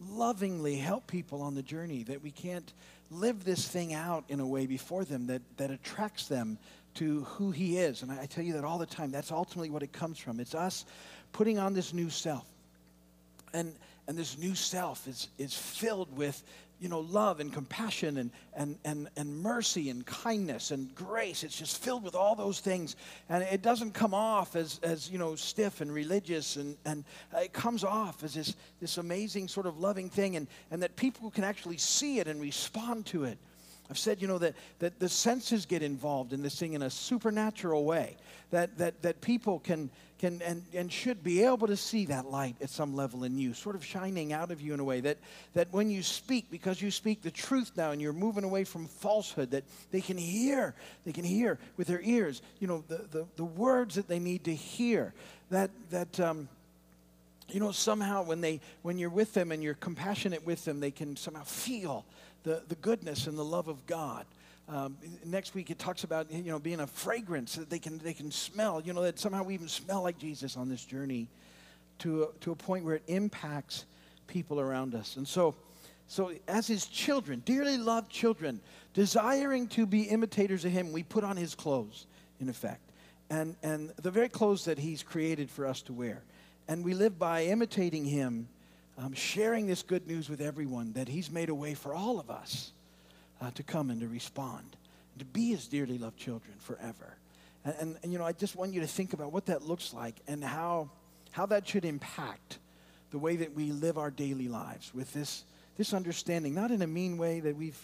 lovingly 0.09 0.77
help 0.77 1.07
people 1.07 1.43
on 1.43 1.55
the 1.55 1.63
journey, 1.63 2.03
that 2.05 2.23
we 2.23 2.31
can't 2.31 2.73
live 3.11 3.45
this 3.45 3.67
thing 3.67 3.93
out 3.93 4.25
in 4.29 4.41
a 4.41 4.47
way 4.47 4.67
before 4.67 5.05
them 5.05 5.27
that, 5.27 5.43
that 5.57 5.71
attracts 5.71 6.27
them 6.27 6.59
to 6.95 7.25
who 7.25 7.51
he 7.51 7.79
is. 7.79 8.03
And 8.03 8.11
I, 8.11 8.23
I 8.23 8.27
tell 8.27 8.45
you 8.45 8.55
that 8.55 8.65
all 8.65 8.79
the 8.79 8.87
time. 8.87 9.11
That's 9.11 9.33
ultimately 9.33 9.71
what 9.71 9.83
it 9.83 9.93
comes 9.93 10.19
from. 10.19 10.41
It's 10.41 10.55
us 10.55 10.85
putting 11.33 11.59
on 11.59 11.75
this 11.75 11.93
new 11.93 12.11
self. 12.11 12.47
And, 13.53 13.75
and 14.09 14.17
this 14.19 14.39
new 14.39 14.55
self 14.55 15.07
is, 15.07 15.29
is 15.39 15.55
filled 15.55 16.17
with 16.17 16.43
you 16.81 16.89
know, 16.89 17.01
love 17.01 17.41
and 17.41 17.53
compassion 17.53 18.17
and, 18.17 18.31
and, 18.55 18.79
and, 18.85 19.09
and 19.17 19.39
mercy 19.43 19.91
and 19.91 20.05
kindness 20.07 20.71
and 20.71 20.95
grace. 20.95 21.45
It's 21.45 21.59
just 21.59 21.83
filled 21.83 22.03
with 22.03 22.15
all 22.15 22.35
those 22.35 22.61
things. 22.61 22.97
And 23.29 23.43
it 23.45 23.61
doesn't 23.61 23.93
come 23.93 24.15
off 24.15 24.57
as, 24.57 24.81
as 24.83 25.11
you 25.11 25.19
know, 25.19 25.37
stiff 25.37 25.83
and 25.83 25.93
religious. 25.93 26.57
And, 26.57 26.79
and 26.87 27.05
uh, 27.35 27.41
it 27.41 27.53
comes 27.53 27.85
off 27.85 28.25
as 28.25 28.33
this, 28.33 28.57
this 28.81 28.97
amazing 28.97 29.49
sort 29.49 29.67
of 29.67 29.79
loving 29.79 30.09
thing. 30.09 30.37
And, 30.37 30.49
and 30.71 30.83
that 30.83 30.97
people 30.97 31.31
can 31.31 31.45
actually 31.45 31.77
see 31.77 32.19
it 32.19 32.27
and 32.27 32.41
respond 32.41 33.05
to 33.07 33.25
it. 33.25 33.37
I've 33.91 33.99
said, 33.99 34.23
you 34.23 34.29
know, 34.29 34.39
that, 34.39 34.55
that 34.79 35.01
the 35.01 35.09
senses 35.09 35.67
get 35.67 35.83
involved 35.83 36.33
in 36.33 36.43
this 36.43 36.57
thing 36.57 36.75
in 36.75 36.83
a 36.83 36.91
supernatural 36.91 37.85
way, 37.85 38.17
that, 38.53 38.79
that, 38.79 39.03
that 39.03 39.21
people 39.21 39.59
can, 39.59 39.91
can 40.21 40.41
and, 40.43 40.63
and 40.73 40.93
should 40.93 41.25
be 41.25 41.43
able 41.43 41.67
to 41.67 41.77
see 41.77 42.07
that 42.07 42.27
light 42.27 42.55
at 42.63 42.71
some 42.71 42.95
level 42.95 43.25
in 43.25 43.37
you, 43.37 43.53
sort 43.53 43.75
of 43.75 43.85
shining 43.85 44.33
out 44.33 44.53
of 44.53 44.61
you 44.61 44.73
in 44.75 44.79
a 44.79 44.85
way 44.85 45.01
that, 45.01 45.19
that 45.55 45.67
when 45.73 45.91
you 45.91 46.05
speak, 46.05 46.47
because 46.53 46.81
you 46.81 46.93
speak 46.93 47.21
the 47.23 47.33
truth 47.33 47.73
now 47.77 47.91
and 47.91 48.01
you're 48.01 48.13
moving 48.13 48.45
away 48.45 48.63
from 48.63 48.87
falsehood, 48.87 49.51
that 49.51 49.65
they 49.91 50.01
can 50.01 50.17
hear, 50.17 50.73
they 51.05 51.13
can 51.13 51.25
hear 51.25 51.59
with 51.77 51.89
their 51.89 52.01
ears, 52.03 52.43
you 52.61 52.69
know, 52.69 52.85
the, 52.87 53.05
the, 53.11 53.27
the 53.35 53.45
words 53.45 53.97
that 53.97 54.07
they 54.07 54.21
need 54.21 54.45
to 54.45 54.55
hear, 54.55 55.13
that, 55.51 55.71
that, 55.91 56.21
um, 56.21 56.49
you 57.49 57.59
know, 57.59 57.73
somehow 57.73 58.23
when, 58.23 58.41
they, 58.41 58.61
when 58.83 58.99
you're 58.99 59.11
with 59.11 59.35
them 59.35 59.51
and 59.51 59.65
you're 59.65 59.75
compassionate 59.75 60.47
with 60.47 60.65
them, 60.65 60.79
they 60.79 60.93
can 60.93 61.17
somehow 61.17 61.43
feel 61.43 62.05
the, 62.43 62.63
the 62.69 62.75
goodness 62.77 63.27
and 63.27 63.39
the 63.39 63.45
love 63.45 63.69
of 63.69 63.87
God. 63.87 64.27
Um, 64.69 64.97
next 65.25 65.55
week 65.55 65.71
it 65.71 65.79
talks 65.79 66.05
about 66.05 66.31
you 66.31 66.45
know 66.45 66.61
being 66.61 66.81
a 66.81 66.87
fragrance 66.87 67.57
that 67.57 67.69
they 67.69 67.81
can 67.81 67.99
they 67.99 68.13
can 68.13 68.31
smell. 68.31 68.81
You 68.81 68.93
know 68.93 69.03
that 69.03 69.19
somehow 69.19 69.43
we 69.43 69.55
even 69.55 69.69
smell 69.69 70.03
like 70.03 70.19
Jesus 70.19 70.57
on 70.57 70.69
this 70.69 70.85
journey, 70.85 71.29
to 72.01 72.25
a, 72.25 72.27
to 72.41 72.53
a 72.53 72.55
point 72.55 72.85
where 72.85 72.97
it 72.97 73.03
impacts 73.09 73.85
people 74.27 74.61
around 74.61 74.95
us. 74.95 75.17
And 75.17 75.27
so, 75.27 75.57
so 76.07 76.33
as 76.47 76.69
His 76.69 76.87
children, 76.87 77.43
dearly 77.45 77.79
loved 77.79 78.11
children, 78.11 78.61
desiring 78.95 79.67
to 79.69 79.87
be 79.87 80.03
imitators 80.03 80.65
of 80.65 80.71
Him, 80.71 80.93
we 80.93 81.03
put 81.03 81.25
on 81.25 81.37
His 81.37 81.57
clothes, 81.57 82.07
in 82.41 82.49
effect, 82.49 82.93
and 83.29 83.57
and 83.65 83.93
the 84.03 84.11
very 84.11 84.29
clothes 84.29 84.65
that 84.67 84.79
He's 84.79 85.03
created 85.03 85.51
for 85.51 85.67
us 85.67 85.83
to 85.83 85.93
wear, 85.93 86.23
and 86.69 86.85
we 86.85 86.95
live 86.95 87.19
by 87.19 87.45
imitating 87.45 88.05
Him 88.05 88.49
um, 89.01 89.15
sharing 89.15 89.67
this 89.67 89.83
good 89.83 90.07
news 90.07 90.29
with 90.29 90.41
everyone 90.41 90.93
that 90.93 91.09
He's 91.09 91.31
made 91.31 91.49
a 91.49 91.55
way 91.55 91.75
for 91.75 91.95
all 91.95 92.21
of 92.21 92.31
us 92.31 92.73
uh, 93.41 93.51
to 93.53 93.63
come 93.63 93.89
and 93.91 94.01
to 94.01 94.09
respond, 94.09 94.77
and 95.15 95.21
to 95.21 95.25
be 95.25 95.51
His 95.51 95.67
dearly 95.67 95.97
loved 95.97 96.19
children 96.19 96.55
forever. 96.59 97.17
And, 97.65 97.75
and, 97.81 97.97
and, 98.03 98.13
you 98.13 98.19
know, 98.19 98.27
I 98.27 98.33
just 98.33 98.57
want 98.57 98.75
you 98.75 98.81
to 98.83 98.87
think 98.87 99.15
about 99.15 99.33
what 99.33 99.47
that 99.47 99.63
looks 99.63 99.95
like 99.95 100.17
and 100.29 100.45
how, 100.45 100.91
how 101.33 101.47
that 101.47 101.67
should 101.67 101.85
impact 101.85 102.59
the 103.11 103.19
way 103.19 103.37
that 103.37 103.55
we 103.55 103.73
live 103.73 103.97
our 103.97 104.11
daily 104.11 104.49
lives 104.49 104.93
with 104.95 105.13
this, 105.15 105.45
this 105.77 105.95
understanding, 105.95 106.55
not 106.55 106.71
in 106.71 106.83
a 106.83 106.87
mean 106.87 107.17
way 107.17 107.41
that 107.41 107.57
we've 107.57 107.79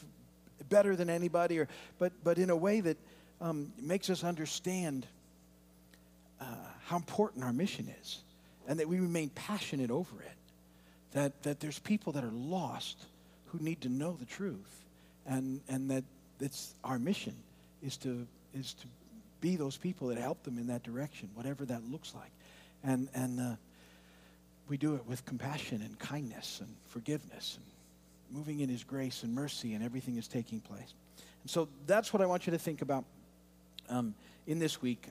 better 0.68 0.96
than 0.96 1.10
anybody, 1.10 1.58
or, 1.58 1.68
but, 1.98 2.12
but 2.24 2.38
in 2.38 2.50
a 2.50 2.56
way 2.56 2.80
that 2.80 2.96
um, 3.40 3.72
makes 3.80 4.10
us 4.10 4.22
understand 4.22 5.06
uh, 6.40 6.44
how 6.84 6.96
important 6.96 7.42
our 7.44 7.52
mission 7.52 7.92
is 8.02 8.18
and 8.68 8.78
that 8.78 8.88
we 8.88 9.00
remain 9.00 9.30
passionate 9.30 9.90
over 9.90 10.20
it 10.20 10.35
that, 11.12 11.42
that 11.42 11.60
there's 11.60 11.78
people 11.78 12.12
that 12.12 12.24
are 12.24 12.32
lost 12.32 13.06
who 13.46 13.58
need 13.58 13.80
to 13.82 13.88
know 13.88 14.12
the 14.12 14.24
truth. 14.24 14.84
And, 15.26 15.60
and 15.68 15.90
that 15.90 16.04
it's 16.40 16.74
our 16.84 16.98
mission 16.98 17.34
is 17.82 17.96
to, 17.98 18.26
is 18.54 18.74
to 18.74 18.86
be 19.40 19.56
those 19.56 19.76
people 19.76 20.08
that 20.08 20.18
help 20.18 20.42
them 20.44 20.58
in 20.58 20.68
that 20.68 20.82
direction, 20.82 21.30
whatever 21.34 21.64
that 21.64 21.82
looks 21.90 22.14
like. 22.14 22.30
And, 22.84 23.08
and 23.14 23.40
uh, 23.40 23.56
we 24.68 24.76
do 24.76 24.94
it 24.94 25.06
with 25.06 25.24
compassion 25.24 25.82
and 25.82 25.98
kindness 25.98 26.60
and 26.60 26.74
forgiveness 26.86 27.58
and 27.58 28.36
moving 28.36 28.60
in 28.60 28.68
his 28.68 28.84
grace 28.84 29.22
and 29.22 29.34
mercy 29.34 29.74
and 29.74 29.84
everything 29.84 30.16
is 30.16 30.28
taking 30.28 30.60
place. 30.60 30.94
And 31.42 31.50
so 31.50 31.68
that's 31.86 32.12
what 32.12 32.22
I 32.22 32.26
want 32.26 32.46
you 32.46 32.52
to 32.52 32.58
think 32.58 32.82
about 32.82 33.04
um, 33.88 34.14
in 34.46 34.58
this 34.58 34.82
week. 34.82 35.08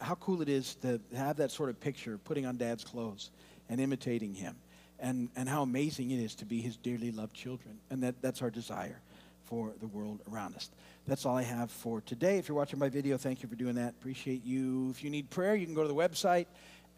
How 0.00 0.14
cool 0.16 0.42
it 0.42 0.48
is 0.48 0.76
to 0.76 1.00
have 1.16 1.36
that 1.38 1.50
sort 1.50 1.70
of 1.70 1.80
picture, 1.80 2.18
putting 2.18 2.46
on 2.46 2.56
dad's 2.56 2.84
clothes 2.84 3.30
and 3.68 3.80
imitating 3.80 4.34
him 4.34 4.54
and, 5.00 5.28
and 5.36 5.48
how 5.48 5.62
amazing 5.62 6.10
it 6.10 6.18
is 6.18 6.34
to 6.36 6.44
be 6.44 6.60
his 6.60 6.76
dearly 6.76 7.10
loved 7.10 7.34
children. 7.34 7.78
And 7.90 8.02
that, 8.02 8.20
that's 8.20 8.42
our 8.42 8.50
desire 8.50 9.00
for 9.44 9.72
the 9.80 9.86
world 9.86 10.20
around 10.30 10.54
us. 10.56 10.70
That's 11.06 11.24
all 11.24 11.36
I 11.36 11.42
have 11.42 11.70
for 11.70 12.02
today. 12.02 12.38
If 12.38 12.48
you're 12.48 12.56
watching 12.56 12.78
my 12.78 12.90
video, 12.90 13.16
thank 13.16 13.42
you 13.42 13.48
for 13.48 13.54
doing 13.54 13.76
that. 13.76 13.94
Appreciate 13.98 14.44
you. 14.44 14.90
If 14.90 15.02
you 15.02 15.08
need 15.08 15.30
prayer, 15.30 15.54
you 15.54 15.64
can 15.64 15.74
go 15.74 15.82
to 15.82 15.88
the 15.88 15.94
website, 15.94 16.46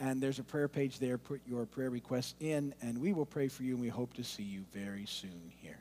and 0.00 0.20
there's 0.20 0.40
a 0.40 0.42
prayer 0.42 0.66
page 0.66 0.98
there. 0.98 1.16
Put 1.16 1.40
your 1.46 1.64
prayer 1.66 1.90
requests 1.90 2.34
in, 2.40 2.74
and 2.82 3.00
we 3.00 3.12
will 3.12 3.26
pray 3.26 3.46
for 3.46 3.62
you, 3.62 3.74
and 3.74 3.80
we 3.80 3.88
hope 3.88 4.14
to 4.14 4.24
see 4.24 4.42
you 4.42 4.64
very 4.72 5.06
soon 5.06 5.52
here. 5.62 5.78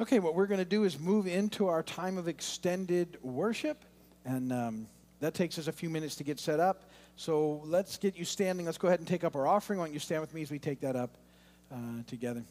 Okay, 0.00 0.18
what 0.18 0.34
we're 0.34 0.46
going 0.46 0.58
to 0.58 0.64
do 0.64 0.84
is 0.84 0.98
move 0.98 1.26
into 1.26 1.68
our 1.68 1.82
time 1.82 2.18
of 2.18 2.28
extended 2.28 3.16
worship, 3.22 3.82
and 4.24 4.52
um, 4.52 4.88
that 5.20 5.34
takes 5.34 5.58
us 5.58 5.68
a 5.68 5.72
few 5.72 5.88
minutes 5.88 6.16
to 6.16 6.24
get 6.24 6.40
set 6.40 6.60
up. 6.60 6.90
So 7.16 7.62
let's 7.64 7.96
get 7.96 8.16
you 8.16 8.24
standing. 8.24 8.66
Let's 8.66 8.78
go 8.78 8.88
ahead 8.88 9.00
and 9.00 9.08
take 9.08 9.24
up 9.24 9.34
our 9.34 9.46
offering. 9.46 9.78
Why 9.78 9.86
don't 9.86 9.94
you 9.94 10.00
stand 10.00 10.20
with 10.20 10.34
me 10.34 10.42
as 10.42 10.50
we 10.50 10.58
take 10.58 10.80
that 10.80 10.96
up 10.96 11.16
uh, 11.72 12.02
together? 12.06 12.44